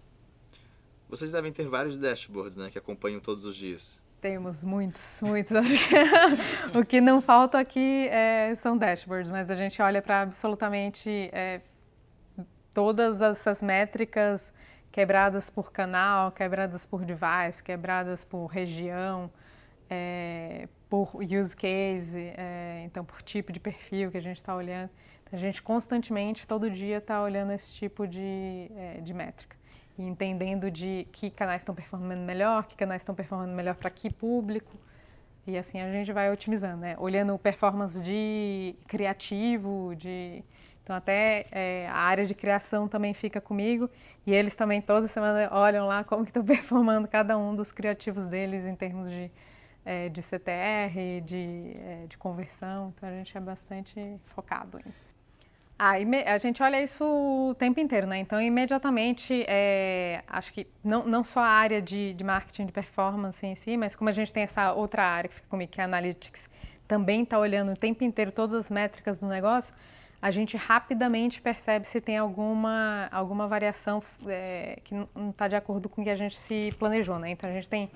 Vocês 1.09 1.31
devem 1.31 1.53
ter 1.53 1.69
vários 1.69 1.97
dashboards, 1.97 2.57
né, 2.57 2.69
que 2.71 2.79
acompanham 2.79 3.21
todos 3.21 3.45
os 3.45 3.57
dias. 3.57 4.01
Temos 4.21 4.65
muitos, 4.65 5.21
muitos. 5.21 5.57
o 6.75 6.85
que 6.85 7.01
não 7.01 7.21
falta 7.21 7.59
aqui 7.59 8.09
é, 8.09 8.55
são 8.57 8.77
dashboards, 8.77 9.31
mas 9.31 9.51
a 9.51 9.55
gente 9.55 9.81
olha 9.81 10.03
para 10.03 10.23
absolutamente 10.23 11.31
é, 11.33 11.61
todas 12.73 13.23
essas 13.23 13.63
métricas 13.63 14.53
quebradas 14.97 15.51
por 15.51 15.71
canal, 15.73 16.33
quebradas 16.33 16.87
por 16.87 17.05
device, 17.05 17.63
quebradas 17.63 18.25
por 18.25 18.47
região, 18.47 19.31
é, 19.91 20.71
por 20.89 21.17
use 21.17 21.55
case, 21.55 22.33
é, 22.35 22.83
então 22.87 23.05
por 23.05 23.21
tipo 23.21 23.53
de 23.53 23.61
perfil 23.61 24.11
que 24.11 24.17
a 24.17 24.23
gente 24.23 24.39
está 24.39 24.57
olhando. 24.57 24.89
Então, 25.23 25.39
a 25.39 25.43
gente 25.43 25.61
constantemente, 25.61 26.49
todo 26.49 26.71
dia, 26.71 26.97
está 26.97 27.23
olhando 27.23 27.53
esse 27.53 27.75
tipo 27.75 28.07
de, 28.09 28.71
é, 28.75 29.03
de 29.03 29.13
métrica 29.13 29.55
e 29.99 30.03
entendendo 30.03 30.71
de 30.71 31.07
que 31.13 31.29
canais 31.29 31.61
estão 31.61 31.75
performando 31.75 32.23
melhor, 32.23 32.67
que 32.67 32.75
canais 32.75 33.03
estão 33.03 33.15
performando 33.15 33.53
melhor 33.53 33.75
para 33.75 33.91
que 33.91 34.11
público. 34.11 34.79
E 35.47 35.59
assim 35.59 35.79
a 35.79 35.93
gente 35.93 36.11
vai 36.11 36.33
otimizando, 36.33 36.79
né? 36.79 36.97
Olhando 36.99 37.39
performance 37.39 38.01
de 38.01 38.75
criativo, 38.89 39.95
de 39.95 40.43
então 40.87 40.95
até 40.95 41.47
é, 41.51 41.89
a 41.89 41.97
área 41.97 42.25
de 42.25 42.33
criação 42.33 42.87
também 42.87 43.13
fica 43.13 43.41
comigo 43.41 43.91
e 44.25 44.33
eles 44.33 44.55
também 44.55 44.81
toda 44.81 45.09
semana 45.09 45.49
olham 45.53 45.85
lá 45.85 46.05
como 46.05 46.23
que 46.23 46.31
estão 46.31 46.45
performando 46.47 47.09
cada 47.09 47.37
um 47.37 47.57
dos 47.57 47.73
criativos 47.73 48.25
deles 48.25 48.65
em 48.65 48.77
termos 48.77 49.11
de, 49.11 49.29
é, 49.85 50.09
de 50.09 50.23
CTR, 50.23 51.23
de, 51.25 51.77
é, 51.77 52.07
de 52.09 52.17
conversão. 52.17 52.95
Então 52.97 53.09
a 53.09 53.13
gente 53.13 53.37
é 53.37 53.41
bastante 53.41 54.17
focado 54.27 54.79
em. 54.79 54.95
Ah, 55.77 55.95
a 56.27 56.39
gente 56.39 56.63
olha 56.63 56.81
isso 56.81 57.05
o 57.05 57.55
tempo 57.57 57.81
inteiro, 57.81 58.07
né? 58.07 58.19
Então, 58.19 58.41
imediatamente, 58.41 59.45
é, 59.49 60.23
acho 60.29 60.53
que 60.53 60.69
não, 60.85 61.05
não 61.05 61.25
só 61.25 61.41
a 61.41 61.49
área 61.49 61.83
de, 61.83 62.15
de, 62.15 62.25
marketing 62.25 62.67
de 62.67 62.73
performance 62.73 63.45
em 63.45 63.57
si, 63.57 63.77
mas 63.77 63.97
como 63.97 64.09
a 64.09 64.13
gente 64.13 64.33
tem 64.33 64.45
essa 64.45 64.73
outra 64.73 65.03
área 65.03 65.29
que 65.29 65.35
fica 65.35 65.49
comigo, 65.49 65.71
que 65.71 65.81
é 65.81 65.85
Analytics, 65.85 66.49
também 66.87 67.25
está 67.25 67.39
olhando 67.39 67.73
o 67.73 67.77
tempo 67.77 68.05
inteiro 68.05 68.31
todas 68.33 68.55
as 68.59 68.71
métricas 68.71 69.19
do 69.21 69.27
negócio, 69.27 69.75
a 70.27 70.31
gente 70.33 70.57
rapidamente 70.57 71.41
percebe 71.41 71.87
se 71.87 72.01
tem 72.01 72.19
alguma, 72.19 73.09
alguma 73.13 73.47
variação 73.47 74.03
é, 74.27 74.81
que 74.83 74.93
não 74.93 75.31
está 75.31 75.47
de 75.47 75.55
acordo 75.55 75.89
com 75.89 76.01
o 76.01 76.05
que 76.05 76.11
a 76.11 76.17
gente 76.17 76.37
se 76.37 76.75
planejou. 76.81 77.17
Né? 77.17 77.31
Então, 77.31 77.49
a 77.49 77.53
gente 77.53 77.69
tem 77.69 77.89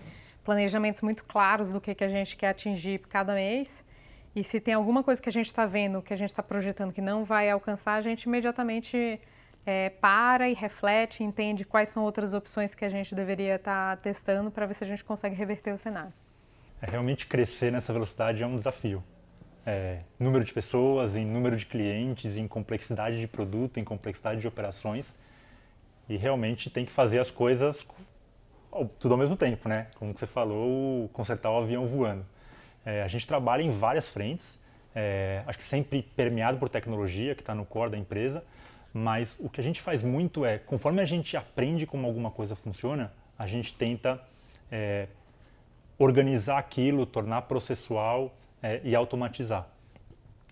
planejamentos 0.45 1.03
muito 1.03 1.25
claros 1.25 1.73
do 1.73 1.81
que, 1.81 1.93
que 1.93 2.05
a 2.05 2.09
gente 2.09 2.37
quer 2.37 2.51
atingir 2.51 3.01
cada 3.01 3.35
mês. 3.35 3.85
E 4.33 4.45
se 4.45 4.61
tem 4.61 4.75
alguma 4.75 5.03
coisa 5.03 5.21
que 5.21 5.29
a 5.29 5.33
gente 5.33 5.47
está 5.47 5.67
vendo, 5.67 6.01
que 6.01 6.15
a 6.15 6.17
gente 6.17 6.29
está 6.29 6.41
projetando 6.41 6.93
que 6.93 7.01
não 7.01 7.25
vai 7.25 7.51
alcançar, 7.51 7.95
a 7.95 8.01
gente 8.01 8.23
imediatamente 8.23 9.21
é, 9.67 9.91
para 9.91 10.49
e 10.49 10.55
reflete, 10.55 11.25
entende 11.25 11.65
quais 11.65 11.89
são 11.89 12.05
outras 12.05 12.33
opções 12.33 12.77
que 12.77 12.85
a 12.85 12.89
gente 12.89 13.13
deveria 13.13 13.57
estar 13.57 13.97
tá 13.97 14.01
testando 14.01 14.53
para 14.53 14.67
ver 14.67 14.75
se 14.75 14.85
a 14.85 14.87
gente 14.87 15.03
consegue 15.03 15.35
reverter 15.35 15.75
o 15.75 15.79
cenário. 15.79 16.13
É, 16.81 16.89
realmente 16.89 17.27
crescer 17.27 17.73
nessa 17.73 17.93
velocidade 17.93 18.41
é 18.41 18.47
um 18.47 18.55
desafio. 18.55 19.03
É, 19.73 20.01
número 20.19 20.45
de 20.45 20.53
pessoas, 20.53 21.15
em 21.15 21.25
número 21.25 21.57
de 21.57 21.65
clientes, 21.65 22.37
em 22.37 22.49
complexidade 22.49 23.21
de 23.21 23.29
produto, 23.29 23.79
em 23.79 23.85
complexidade 23.85 24.41
de 24.41 24.49
operações. 24.49 25.15
E 26.09 26.17
realmente 26.17 26.69
tem 26.69 26.85
que 26.85 26.91
fazer 26.91 27.21
as 27.21 27.31
coisas 27.31 27.87
tudo 28.99 29.13
ao 29.13 29.19
mesmo 29.19 29.37
tempo, 29.37 29.69
né? 29.69 29.87
Como 29.95 30.13
você 30.13 30.27
falou, 30.27 31.09
consertar 31.11 31.53
o 31.53 31.59
avião 31.59 31.87
voando. 31.87 32.27
É, 32.85 33.05
a 33.05 33.07
gente 33.07 33.29
trabalha 33.29 33.63
em 33.63 33.71
várias 33.71 34.09
frentes, 34.09 34.59
é, 34.93 35.45
acho 35.47 35.59
que 35.59 35.65
sempre 35.65 36.03
permeado 36.03 36.59
por 36.59 36.69
tecnologia, 36.69 37.37
que 37.37 37.43
está 37.43 37.55
no 37.55 37.65
core 37.65 37.93
da 37.93 37.99
empresa, 37.99 38.43
mas 38.93 39.37
o 39.39 39.49
que 39.49 39.61
a 39.61 39.65
gente 39.65 39.81
faz 39.81 40.03
muito 40.03 40.45
é, 40.45 40.59
conforme 40.59 41.01
a 41.01 41.05
gente 41.05 41.37
aprende 41.37 41.87
como 41.87 42.09
alguma 42.09 42.33
coisa 42.33 42.57
funciona, 42.57 43.13
a 43.39 43.47
gente 43.47 43.73
tenta 43.73 44.21
é, 44.71 45.07
organizar 45.97 46.59
aquilo, 46.59 47.07
tornar 47.07 47.43
processual 47.43 48.35
é, 48.63 48.81
e 48.85 48.95
automatizar. 48.95 49.69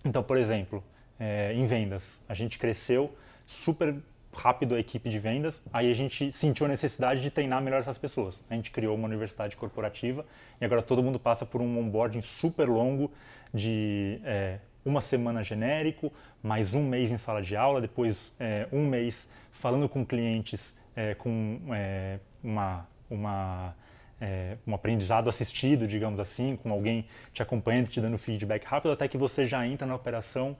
Então, 0.05 0.23
por 0.23 0.37
exemplo, 0.37 0.83
é, 1.19 1.53
em 1.55 1.67
vendas, 1.67 2.23
a 2.29 2.35
gente 2.35 2.59
cresceu 2.59 3.15
super 3.47 3.97
rápido 4.33 4.75
a 4.75 4.79
equipe 4.79 5.09
de 5.09 5.19
vendas, 5.19 5.63
aí 5.73 5.91
a 5.91 5.95
gente 5.95 6.33
sentiu 6.33 6.67
a 6.67 6.69
necessidade 6.69 7.21
de 7.21 7.31
treinar 7.31 7.61
melhor 7.63 7.81
essas 7.81 7.99
pessoas. 7.99 8.43
A 8.49 8.55
gente 8.55 8.71
criou 8.71 8.95
uma 8.95 9.09
universidade 9.09 9.57
corporativa 9.57 10.25
e 10.61 10.65
agora 10.65 10.83
todo 10.83 11.03
mundo 11.03 11.19
passa 11.19 11.45
por 11.45 11.61
um 11.61 11.79
onboarding 11.79 12.23
super 12.23 12.69
longo 12.69 13.11
de 13.53 14.21
é, 14.25 14.59
uma 14.85 15.01
semana 15.01 15.43
genérico, 15.43 16.13
mais 16.43 16.75
um 16.75 16.83
mês 16.83 17.11
em 17.11 17.17
sala 17.17 17.43
de 17.43 17.57
aula, 17.57 17.81
depois 17.81 18.33
é, 18.39 18.69
um 18.71 18.87
mês 18.87 19.29
falando 19.51 19.89
com 19.89 20.05
clientes 20.05 20.77
é, 20.95 21.15
com 21.15 21.61
é, 21.71 22.19
uma, 22.43 22.87
uma 23.11 23.75
é, 24.21 24.57
um 24.67 24.75
aprendizado 24.75 25.29
assistido, 25.29 25.87
digamos 25.87 26.19
assim, 26.19 26.57
com 26.57 26.71
alguém 26.73 27.07
te 27.33 27.43
acompanhando, 27.43 27.89
te 27.89 28.01
dando 28.01 28.19
feedback 28.19 28.65
rápido, 28.65 28.93
até 28.93 29.07
que 29.07 29.17
você 29.17 29.47
já 29.47 29.67
entra 29.67 29.87
na 29.87 29.95
operação 29.95 30.57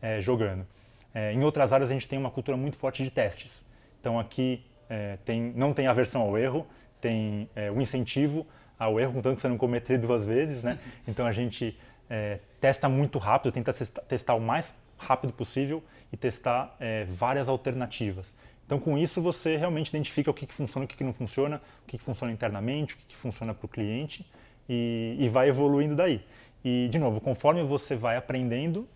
é, 0.00 0.20
jogando. 0.20 0.66
É, 1.14 1.32
em 1.32 1.42
outras 1.42 1.72
áreas 1.72 1.90
a 1.90 1.92
gente 1.92 2.08
tem 2.08 2.18
uma 2.18 2.30
cultura 2.30 2.56
muito 2.56 2.76
forte 2.76 3.02
de 3.02 3.10
testes. 3.10 3.64
Então 4.00 4.18
aqui 4.18 4.64
é, 4.88 5.16
tem, 5.24 5.52
não 5.54 5.72
tem 5.72 5.86
aversão 5.86 6.22
ao 6.22 6.36
erro, 6.36 6.66
tem 7.00 7.48
é, 7.54 7.70
o 7.70 7.80
incentivo 7.80 8.46
ao 8.78 9.00
erro, 9.00 9.14
contanto 9.14 9.36
que 9.36 9.40
você 9.40 9.48
não 9.48 9.56
cometer 9.56 9.96
duas 9.98 10.24
vezes, 10.24 10.62
né? 10.62 10.78
Então 11.08 11.26
a 11.26 11.32
gente 11.32 11.78
é, 12.10 12.40
testa 12.60 12.88
muito 12.88 13.18
rápido, 13.18 13.52
tenta 13.52 13.72
testar 13.72 14.34
o 14.34 14.40
mais 14.40 14.74
rápido 14.98 15.32
possível 15.32 15.82
e 16.12 16.16
testar 16.16 16.74
várias 17.08 17.48
alternativas. 17.50 18.34
Então, 18.66 18.80
com 18.80 18.98
isso, 18.98 19.22
você 19.22 19.56
realmente 19.56 19.88
identifica 19.88 20.28
o 20.28 20.34
que, 20.34 20.44
que 20.44 20.52
funciona, 20.52 20.84
o 20.84 20.88
que, 20.88 20.96
que 20.96 21.04
não 21.04 21.12
funciona, 21.12 21.62
o 21.84 21.86
que, 21.86 21.96
que 21.96 22.02
funciona 22.02 22.32
internamente, 22.32 22.94
o 22.94 22.98
que, 22.98 23.04
que 23.06 23.16
funciona 23.16 23.54
para 23.54 23.64
o 23.64 23.68
cliente 23.68 24.26
e, 24.68 25.16
e, 25.20 25.28
vai 25.28 25.48
evoluindo 25.48 25.94
daí. 25.94 26.20
E, 26.64 26.88
de 26.90 26.98
novo, 26.98 27.20
conforme 27.20 27.62
você 27.62 27.94
vai 27.94 28.16
aprendendo, 28.16 28.88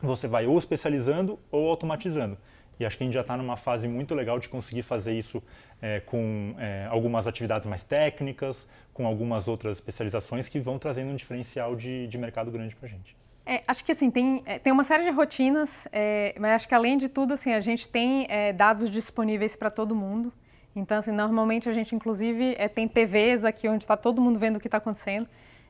você 0.00 0.28
vai 0.28 0.46
ou 0.46 0.56
especializando 0.56 1.36
ou 1.50 1.68
automatizando. 1.68 2.38
E 2.78 2.86
acho 2.86 2.96
que 2.96 3.02
a 3.02 3.06
gente 3.06 3.14
já 3.14 3.22
está 3.22 3.36
numa 3.36 3.56
fase 3.56 3.88
muito 3.88 4.14
legal 4.14 4.38
de 4.38 4.48
conseguir 4.48 4.82
fazer 4.82 5.12
isso 5.12 5.42
é, 5.82 5.98
com 5.98 6.54
é, 6.56 6.86
algumas 6.88 7.26
atividades 7.26 7.66
mais 7.66 7.82
técnicas, 7.82 8.68
com 8.94 9.04
algumas 9.04 9.48
outras 9.48 9.78
especializações 9.78 10.48
que 10.48 10.60
vão 10.60 10.78
trazendo 10.78 11.10
um 11.10 11.16
diferencial 11.16 11.74
de, 11.74 12.06
de 12.06 12.16
mercado 12.16 12.52
grande 12.52 12.76
para 12.76 12.86
a 12.86 12.90
gente. 12.90 13.16
É, 13.50 13.62
acho 13.66 13.82
que 13.82 13.92
assim, 13.92 14.10
tem, 14.10 14.42
é, 14.44 14.58
tem 14.58 14.70
uma 14.70 14.84
série 14.84 15.04
de 15.04 15.10
rotinas, 15.10 15.88
é, 15.90 16.34
mas 16.38 16.52
acho 16.52 16.68
que 16.68 16.74
além 16.74 16.98
de 16.98 17.08
tudo, 17.08 17.32
assim, 17.32 17.54
a 17.54 17.60
gente 17.60 17.88
tem 17.88 18.26
é, 18.28 18.52
dados 18.52 18.90
disponíveis 18.90 19.56
para 19.56 19.70
todo 19.70 19.94
mundo. 19.94 20.30
Então, 20.76 20.98
assim, 20.98 21.12
normalmente 21.12 21.66
a 21.66 21.72
gente, 21.72 21.94
inclusive, 21.94 22.54
tem 22.74 22.86
TVs 22.86 23.46
aqui 23.46 23.66
onde 23.66 23.84
está 23.84 23.96
todo 23.96 24.20
mundo 24.20 24.38
vendo 24.38 24.56
o 24.56 24.60
que 24.60 24.68
está 24.68 24.76
acontecendo 24.76 25.26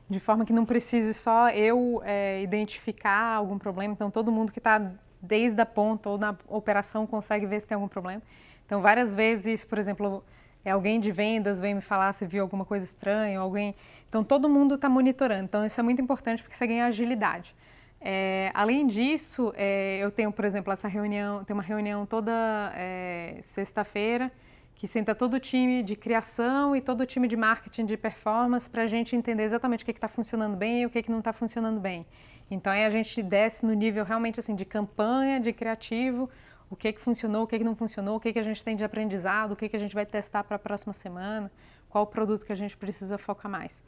de 0.09 0.19
forma 0.19 0.45
que 0.45 0.51
não 0.51 0.65
precise 0.65 1.13
só 1.13 1.49
eu 1.51 2.01
é, 2.03 2.41
identificar 2.41 3.35
algum 3.35 3.57
problema. 3.57 3.93
Então, 3.93 4.11
todo 4.11 4.29
mundo 4.29 4.51
que 4.51 4.59
está 4.59 4.91
desde 5.21 5.61
a 5.61 5.65
ponta 5.65 6.09
ou 6.09 6.17
na 6.17 6.35
operação 6.49 7.07
consegue 7.07 7.45
ver 7.45 7.61
se 7.61 7.67
tem 7.67 7.75
algum 7.75 7.87
problema. 7.87 8.21
Então, 8.65 8.81
várias 8.81 9.15
vezes, 9.15 9.63
por 9.63 9.77
exemplo, 9.77 10.21
é 10.63 10.71
alguém 10.71 10.99
de 10.99 11.11
vendas 11.11 11.59
vem 11.59 11.75
me 11.75 11.81
falar 11.81 12.13
se 12.13 12.25
viu 12.25 12.41
alguma 12.41 12.65
coisa 12.65 12.85
estranha, 12.85 13.39
alguém. 13.39 13.75
Então, 14.07 14.23
todo 14.23 14.49
mundo 14.49 14.75
está 14.75 14.89
monitorando. 14.89 15.45
Então, 15.45 15.65
isso 15.65 15.79
é 15.79 15.83
muito 15.83 16.01
importante 16.01 16.43
porque 16.43 16.55
você 16.55 16.67
ganha 16.67 16.85
agilidade. 16.85 17.55
É, 18.01 18.51
além 18.53 18.87
disso, 18.87 19.53
é, 19.55 19.97
eu 19.99 20.11
tenho, 20.11 20.31
por 20.31 20.45
exemplo, 20.45 20.71
essa 20.71 20.87
reunião, 20.87 21.43
tem 21.43 21.53
uma 21.53 21.63
reunião 21.63 22.05
toda 22.05 22.31
é, 22.75 23.37
sexta-feira 23.41 24.31
que 24.79 24.87
senta 24.87 25.13
todo 25.13 25.33
o 25.33 25.39
time 25.41 25.83
de 25.83 25.93
criação 25.97 26.73
e 26.73 26.79
todo 26.79 27.01
o 27.01 27.05
time 27.05 27.27
de 27.27 27.35
marketing 27.35 27.85
de 27.85 27.97
performance 27.97 28.69
para 28.69 28.83
a 28.83 28.87
gente 28.87 29.13
entender 29.13 29.43
exatamente 29.43 29.83
o 29.83 29.85
que 29.85 29.91
está 29.91 30.07
funcionando 30.07 30.55
bem 30.55 30.83
e 30.83 30.85
o 30.85 30.89
que, 30.89 31.03
que 31.03 31.11
não 31.11 31.19
está 31.19 31.33
funcionando 31.33 31.81
bem. 31.81 32.05
Então 32.49 32.71
aí 32.71 32.85
a 32.85 32.89
gente 32.89 33.21
desce 33.21 33.65
no 33.65 33.73
nível 33.73 34.05
realmente 34.05 34.39
assim 34.39 34.55
de 34.55 34.63
campanha, 34.63 35.37
de 35.37 35.51
criativo, 35.51 36.29
o 36.69 36.75
que, 36.75 36.93
que 36.93 36.99
funcionou, 36.99 37.43
o 37.43 37.47
que, 37.47 37.57
que 37.57 37.63
não 37.63 37.75
funcionou, 37.75 38.17
o 38.17 38.19
que, 38.19 38.31
que 38.31 38.39
a 38.39 38.43
gente 38.43 38.63
tem 38.63 38.75
de 38.75 38.83
aprendizado, 38.83 39.53
o 39.53 39.55
que, 39.55 39.67
que 39.67 39.75
a 39.75 39.79
gente 39.79 39.95
vai 39.95 40.05
testar 40.05 40.43
para 40.43 40.55
a 40.55 40.59
próxima 40.59 40.93
semana, 40.93 41.51
qual 41.89 42.03
o 42.03 42.07
produto 42.07 42.45
que 42.45 42.51
a 42.51 42.55
gente 42.55 42.77
precisa 42.77 43.17
focar 43.17 43.51
mais. 43.51 43.81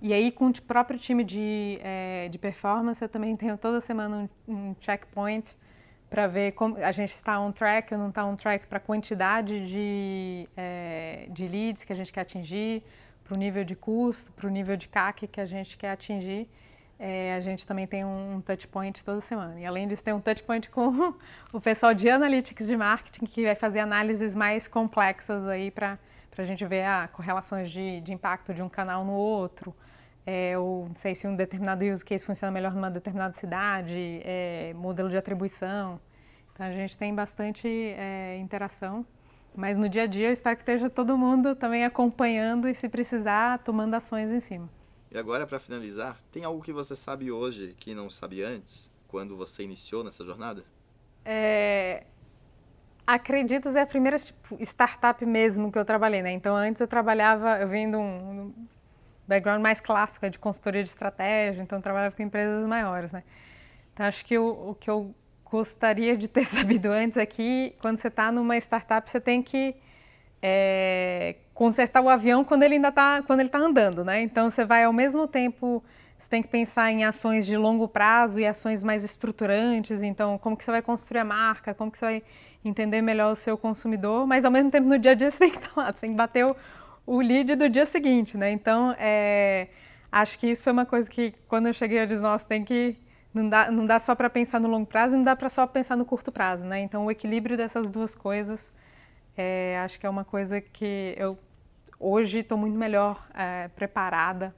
E 0.00 0.12
aí, 0.12 0.30
com 0.30 0.48
o 0.48 0.62
próprio 0.62 0.98
time 0.98 1.24
de, 1.24 1.78
é, 1.82 2.28
de 2.28 2.38
performance, 2.38 3.02
eu 3.02 3.08
também 3.08 3.36
tenho 3.36 3.56
toda 3.56 3.80
semana 3.80 4.28
um, 4.46 4.54
um 4.54 4.76
checkpoint 4.80 5.56
para 6.08 6.26
ver 6.26 6.52
como 6.52 6.76
a 6.76 6.92
gente 6.92 7.12
está 7.12 7.38
on 7.38 7.52
track 7.52 7.92
ou 7.92 8.00
não 8.00 8.08
está 8.08 8.24
on 8.24 8.34
track 8.34 8.66
para 8.66 8.78
a 8.78 8.80
quantidade 8.80 9.66
de, 9.66 10.48
é, 10.56 11.26
de 11.30 11.46
leads 11.46 11.84
que 11.84 11.92
a 11.92 11.96
gente 11.96 12.12
quer 12.12 12.22
atingir, 12.22 12.82
para 13.24 13.34
o 13.34 13.38
nível 13.38 13.62
de 13.62 13.76
custo, 13.76 14.32
para 14.32 14.46
o 14.46 14.50
nível 14.50 14.76
de 14.76 14.88
CAC 14.88 15.26
que 15.26 15.40
a 15.40 15.46
gente 15.46 15.76
quer 15.76 15.90
atingir. 15.90 16.48
É, 16.98 17.34
a 17.34 17.40
gente 17.40 17.64
também 17.64 17.86
tem 17.86 18.04
um 18.04 18.40
touch 18.44 18.66
point 18.66 19.04
toda 19.04 19.20
semana. 19.20 19.60
E 19.60 19.64
além 19.64 19.86
disso, 19.86 20.02
tem 20.02 20.12
um 20.12 20.20
touch 20.20 20.42
point 20.42 20.68
com 20.68 21.14
o 21.52 21.60
pessoal 21.60 21.94
de 21.94 22.10
analytics 22.10 22.66
de 22.66 22.76
marketing 22.76 23.24
que 23.24 23.44
vai 23.44 23.54
fazer 23.54 23.80
análises 23.80 24.34
mais 24.34 24.66
complexas 24.66 25.46
aí 25.46 25.70
para 25.70 25.98
a 26.36 26.44
gente 26.44 26.64
ver 26.66 26.84
ah, 26.84 27.08
correlações 27.12 27.70
de, 27.70 28.00
de 28.00 28.12
impacto 28.12 28.52
de 28.52 28.62
um 28.62 28.68
canal 28.68 29.04
no 29.04 29.12
outro, 29.12 29.74
é, 30.26 30.58
ou 30.58 30.88
não 30.88 30.94
sei 30.96 31.14
se 31.14 31.26
um 31.26 31.36
determinado 31.36 31.84
use 31.84 32.04
case 32.04 32.24
funciona 32.26 32.50
melhor 32.50 32.74
numa 32.74 32.90
determinada 32.90 33.34
cidade, 33.34 34.20
é, 34.24 34.72
modelo 34.74 35.08
de 35.08 35.16
atribuição. 35.16 36.00
Então 36.52 36.66
a 36.66 36.72
gente 36.72 36.98
tem 36.98 37.14
bastante 37.14 37.68
é, 37.68 38.36
interação, 38.38 39.06
mas 39.54 39.76
no 39.76 39.88
dia 39.88 40.02
a 40.02 40.06
dia 40.06 40.28
eu 40.28 40.32
espero 40.32 40.56
que 40.56 40.62
esteja 40.62 40.90
todo 40.90 41.16
mundo 41.16 41.54
também 41.54 41.84
acompanhando 41.84 42.68
e 42.68 42.74
se 42.74 42.88
precisar 42.88 43.58
tomando 43.60 43.94
ações 43.94 44.32
em 44.32 44.40
cima. 44.40 44.68
E 45.10 45.18
agora 45.18 45.46
para 45.46 45.58
finalizar, 45.58 46.20
tem 46.30 46.44
algo 46.44 46.62
que 46.62 46.72
você 46.72 46.94
sabe 46.94 47.30
hoje 47.32 47.74
que 47.78 47.94
não 47.94 48.10
sabia 48.10 48.48
antes, 48.48 48.90
quando 49.06 49.36
você 49.36 49.62
iniciou 49.62 50.04
nessa 50.04 50.24
jornada? 50.24 50.64
É, 51.24 52.04
Acreditas 53.08 53.74
é 53.74 53.80
a 53.80 53.86
primeira 53.86 54.18
tipo, 54.18 54.62
startup 54.62 55.24
mesmo 55.24 55.72
que 55.72 55.78
eu 55.78 55.84
trabalhei, 55.84 56.20
né? 56.20 56.30
Então 56.30 56.54
antes 56.54 56.78
eu 56.78 56.86
trabalhava, 56.86 57.58
eu 57.58 57.66
vim 57.66 57.90
de 57.90 57.96
um, 57.96 58.52
background 59.26 59.62
mais 59.62 59.80
clássico, 59.80 60.26
é 60.26 60.28
de 60.28 60.38
consultoria 60.38 60.82
de 60.82 60.90
estratégia, 60.90 61.62
então 61.62 61.80
trabalhava 61.80 62.14
com 62.14 62.22
empresas 62.22 62.66
maiores, 62.66 63.10
né? 63.10 63.24
Então 63.94 64.04
acho 64.04 64.22
que 64.26 64.36
o, 64.36 64.70
o 64.70 64.74
que 64.74 64.90
eu 64.90 65.14
gostaria 65.42 66.18
de 66.18 66.28
ter 66.28 66.44
sabido 66.46 66.92
antes 66.92 67.16
é 67.16 67.24
que 67.24 67.74
quando 67.80 67.96
você 67.96 68.08
está 68.08 68.30
numa 68.30 68.58
startup 68.58 69.08
você 69.08 69.18
tem 69.18 69.42
que 69.42 69.74
é, 70.42 71.36
consertar 71.54 72.02
o 72.02 72.08
avião 72.08 72.44
quando 72.44 72.62
ele 72.62 72.74
ainda 72.74 72.88
está 72.88 73.22
quando 73.22 73.40
ele 73.40 73.48
está 73.48 73.58
andando, 73.58 74.04
né? 74.04 74.22
Então 74.22 74.50
você 74.50 74.64
vai 74.64 74.84
ao 74.84 74.92
mesmo 74.92 75.26
tempo 75.26 75.82
você 76.18 76.28
tem 76.28 76.42
que 76.42 76.48
pensar 76.48 76.90
em 76.90 77.04
ações 77.04 77.46
de 77.46 77.56
longo 77.56 77.86
prazo 77.86 78.40
e 78.40 78.46
ações 78.46 78.82
mais 78.82 79.04
estruturantes. 79.04 80.02
Então, 80.02 80.36
como 80.36 80.56
que 80.56 80.64
você 80.64 80.70
vai 80.72 80.82
construir 80.82 81.20
a 81.20 81.24
marca, 81.24 81.72
como 81.72 81.92
que 81.92 81.98
você 81.98 82.04
vai 82.04 82.22
entender 82.64 83.00
melhor 83.00 83.32
o 83.32 83.36
seu 83.36 83.56
consumidor, 83.56 84.26
mas 84.26 84.44
ao 84.44 84.50
mesmo 84.50 84.70
tempo 84.70 84.88
no 84.88 84.98
dia 84.98 85.12
a 85.12 85.14
dia 85.14 85.30
você 85.30 85.38
tem 85.38 85.50
que 85.50 85.58
estar 85.58 85.72
lá, 85.76 85.86
você 85.86 86.00
tem 86.00 86.10
que 86.10 86.16
bater 86.16 86.44
o, 86.44 86.56
o 87.06 87.20
lead 87.20 87.54
do 87.54 87.68
dia 87.68 87.86
seguinte, 87.86 88.36
né? 88.36 88.50
Então, 88.50 88.94
é, 88.98 89.68
acho 90.10 90.38
que 90.38 90.48
isso 90.48 90.64
foi 90.64 90.72
uma 90.72 90.84
coisa 90.84 91.08
que 91.08 91.32
quando 91.46 91.68
eu 91.68 91.72
cheguei 91.72 92.02
eu 92.02 92.06
disse, 92.06 92.20
nossa, 92.20 92.46
tem 92.46 92.64
que 92.64 92.96
não 93.32 93.48
dá, 93.48 93.70
não 93.70 93.86
dá 93.86 93.98
só 94.00 94.14
para 94.14 94.28
pensar 94.28 94.58
no 94.58 94.68
longo 94.68 94.86
prazo, 94.86 95.16
não 95.16 95.22
dá 95.22 95.36
para 95.36 95.48
só 95.48 95.66
pensar 95.66 95.96
no 95.96 96.04
curto 96.04 96.32
prazo, 96.32 96.64
né? 96.64 96.80
Então, 96.80 97.06
o 97.06 97.10
equilíbrio 97.10 97.56
dessas 97.56 97.88
duas 97.88 98.14
coisas, 98.14 98.72
é, 99.40 99.78
acho 99.78 100.00
que 100.00 100.04
é 100.04 100.10
uma 100.10 100.24
coisa 100.24 100.60
que 100.60 101.14
eu 101.16 101.38
hoje 101.98 102.40
estou 102.40 102.58
muito 102.58 102.76
melhor 102.76 103.24
é, 103.32 103.68
preparada 103.68 104.54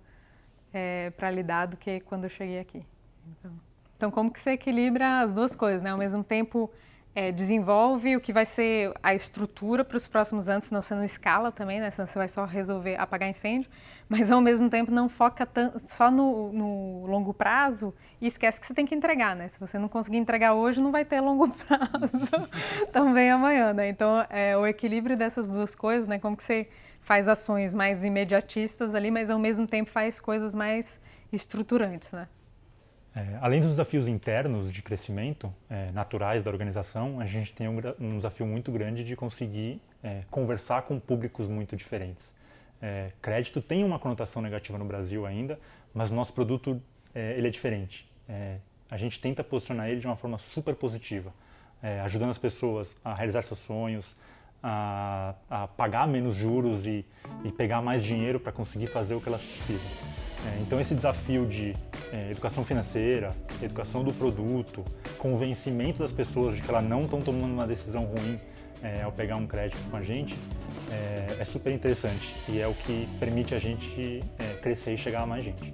é, 0.73 1.11
para 1.11 1.31
lidar 1.31 1.67
do 1.67 1.77
que 1.77 2.01
quando 2.01 2.25
eu 2.25 2.31
cheguei 2.31 2.59
aqui. 2.59 2.85
Então. 3.29 3.53
Então, 3.97 4.11
como 4.11 4.31
que 4.31 4.41
você 4.41 4.53
equilibra 4.53 5.21
as 5.21 5.35
duas 5.35 5.55
coisas, 5.55 5.83
né? 5.83 5.91
Ao 5.91 5.99
mesmo 5.99 6.25
tempo, 6.25 6.71
é, 7.15 7.33
desenvolve 7.33 8.17
o 8.17 8.21
que 8.21 8.33
vai 8.33 8.47
ser 8.47 8.93
a 9.03 9.15
estrutura 9.15 9.85
para 9.85 9.97
os 9.97 10.07
próximos 10.07 10.49
anos, 10.49 10.67
senão 10.67 10.81
você 10.81 10.95
não 10.95 11.05
escala 11.05 11.51
também, 11.51 11.81
né? 11.81 11.91
Senão 11.91 12.07
você 12.07 12.19
vai 12.19 12.29
só 12.29 12.45
resolver 12.45 12.97
apagar 12.97 13.29
incêndio, 13.29 13.69
mas 14.09 14.31
ao 14.31 14.41
mesmo 14.41 14.71
tempo 14.71 14.93
não 14.93 15.09
foca 15.09 15.49
só 15.85 16.11
no, 16.11 16.53
no, 16.53 17.07
longo 17.07 17.35
prazo 17.35 17.93
e 18.21 18.27
esquece 18.27 18.61
que 18.61 18.67
você 18.67 18.75
tem 18.75 18.87
que 18.87 18.95
entregar, 18.95 19.35
né? 19.35 19.49
Se 19.49 19.59
você 19.59 19.79
não 19.79 19.89
conseguir 19.89 20.19
entregar 20.19 20.55
hoje, 20.55 20.81
não 20.81 20.93
vai 20.93 21.05
ter 21.05 21.21
longo 21.21 21.49
prazo 21.67 22.49
também 22.93 23.31
amanhã, 23.31 23.73
né? 23.73 23.89
Então, 23.89 24.25
é, 24.31 24.57
o 24.57 24.67
equilíbrio 24.67 25.17
dessas 25.17 25.51
duas 25.51 25.75
coisas, 25.75 26.07
né? 26.07 26.19
Como 26.19 26.37
que 26.37 26.45
você 26.45 26.69
faz 27.01 27.27
ações 27.27 27.75
mais 27.75 28.05
imediatistas 28.05 28.95
ali, 28.95 29.11
mas 29.11 29.31
ao 29.31 29.39
mesmo 29.39 29.67
tempo 29.67 29.91
faz 29.91 30.21
coisas 30.21 30.55
mais 30.55 31.01
estruturantes, 31.33 32.13
né? 32.13 32.29
É, 33.15 33.39
além 33.41 33.61
dos 33.61 33.71
desafios 33.71 34.07
internos 34.07 34.73
de 34.73 34.83
crescimento 34.83 35.53
é, 35.69 35.91
naturais 35.91 36.45
da 36.45 36.51
organização, 36.51 37.19
a 37.19 37.27
gente 37.27 37.53
tem 37.53 37.69
um, 37.69 37.81
um 37.99 38.17
desafio 38.17 38.47
muito 38.47 38.71
grande 38.71 39.03
de 39.03 39.17
conseguir 39.17 39.81
é, 40.03 40.23
conversar 40.31 40.83
com 40.83 40.99
públicos 41.01 41.49
muito 41.49 41.77
diferentes. 41.77 42.33
É, 42.81 43.11
crédito 43.21 43.61
tem 43.61 43.83
uma 43.85 43.99
conotação 43.99 44.41
negativa 44.41 44.79
no 44.79 44.85
Brasil 44.85 45.27
ainda, 45.27 45.59
mas 45.93 46.11
o 46.11 46.15
nosso 46.15 46.33
produto 46.33 46.81
é, 47.13 47.37
ele 47.37 47.49
é 47.49 47.51
diferente. 47.51 48.09
É, 48.29 48.59
a 48.89 48.97
gente 48.97 49.21
tenta 49.21 49.43
posicionar 49.43 49.89
ele 49.89 50.01
de 50.01 50.07
uma 50.07 50.17
forma 50.17 50.39
super 50.39 50.75
positiva, 50.75 51.33
ajudando 52.05 52.31
as 52.31 52.39
pessoas 52.39 52.97
a 53.05 53.15
realizar 53.15 53.43
seus 53.43 53.61
sonhos, 53.61 54.17
a, 54.63 55.35
a 55.49 55.69
pagar 55.69 56.07
menos 56.09 56.35
juros 56.35 56.87
e, 56.87 57.07
e 57.45 57.53
pegar 57.53 57.81
mais 57.81 58.03
dinheiro 58.03 58.39
para 58.41 58.53
conseguir 58.53 58.89
fazer 58.89 59.15
o 59.15 59.21
que 59.21 59.29
elas 59.29 59.43
precisam. 59.43 59.91
Então 60.61 60.79
esse 60.81 60.95
desafio 60.95 61.47
de 61.47 61.75
é, 62.13 62.31
educação 62.31 62.65
financeira, 62.65 63.35
educação 63.63 64.03
do 64.03 64.13
produto, 64.13 64.85
convencimento 65.19 66.01
das 66.01 66.13
pessoas 66.13 66.57
de 66.57 66.63
que 66.63 66.71
elas 66.71 66.85
não 66.85 67.03
estão 67.03 67.21
tomando 67.21 67.53
uma 67.53 67.67
decisão 67.67 68.05
ruim 68.05 68.39
é, 68.83 69.03
ao 69.03 69.13
pegar 69.13 69.37
um 69.37 69.47
crédito 69.47 69.79
com 69.91 69.97
a 69.97 70.03
gente 70.03 70.37
é, 70.91 71.37
é, 71.41 71.45
super 71.45 71.73
interessante 71.73 72.35
e 72.49 72.59
é 72.59 72.67
o 72.67 72.75
que 72.75 73.09
permite 73.19 73.55
a 73.55 73.59
gente 73.59 74.23
é, 74.39 74.55
crescer 74.55 74.95
e 74.95 74.99
chegar 74.99 75.23
a 75.23 75.27
mais 75.27 75.45
gente. 75.45 75.73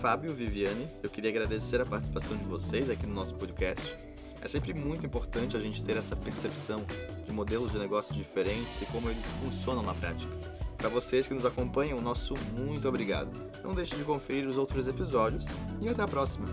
Fábio, 0.00 0.34
Viviane, 0.34 0.86
eu 1.02 1.08
queria 1.08 1.30
agradecer 1.30 1.80
a 1.80 1.86
participação 1.86 2.36
de 2.36 2.44
vocês 2.44 2.90
aqui 2.90 3.06
no 3.06 3.14
nosso 3.14 3.34
podcast. 3.34 3.96
É 4.42 4.48
sempre 4.48 4.74
muito 4.74 5.06
importante 5.06 5.56
a 5.56 5.60
gente 5.60 5.82
ter 5.82 5.96
essa 5.96 6.14
percepção 6.14 6.84
de 7.24 7.32
modelos 7.32 7.72
de 7.72 7.78
negócios 7.78 8.14
diferentes 8.14 8.82
e 8.82 8.86
como 8.86 9.08
eles 9.08 9.24
funcionam 9.42 9.82
na 9.82 9.94
prática. 9.94 10.53
Para 10.84 10.92
vocês 10.92 11.26
que 11.26 11.32
nos 11.32 11.46
acompanham, 11.46 11.98
nosso 11.98 12.34
muito 12.52 12.86
obrigado. 12.86 13.30
Não 13.62 13.72
deixe 13.72 13.96
de 13.96 14.04
conferir 14.04 14.46
os 14.46 14.58
outros 14.58 14.86
episódios 14.86 15.46
e 15.80 15.88
até 15.88 16.02
a 16.02 16.06
próxima! 16.06 16.46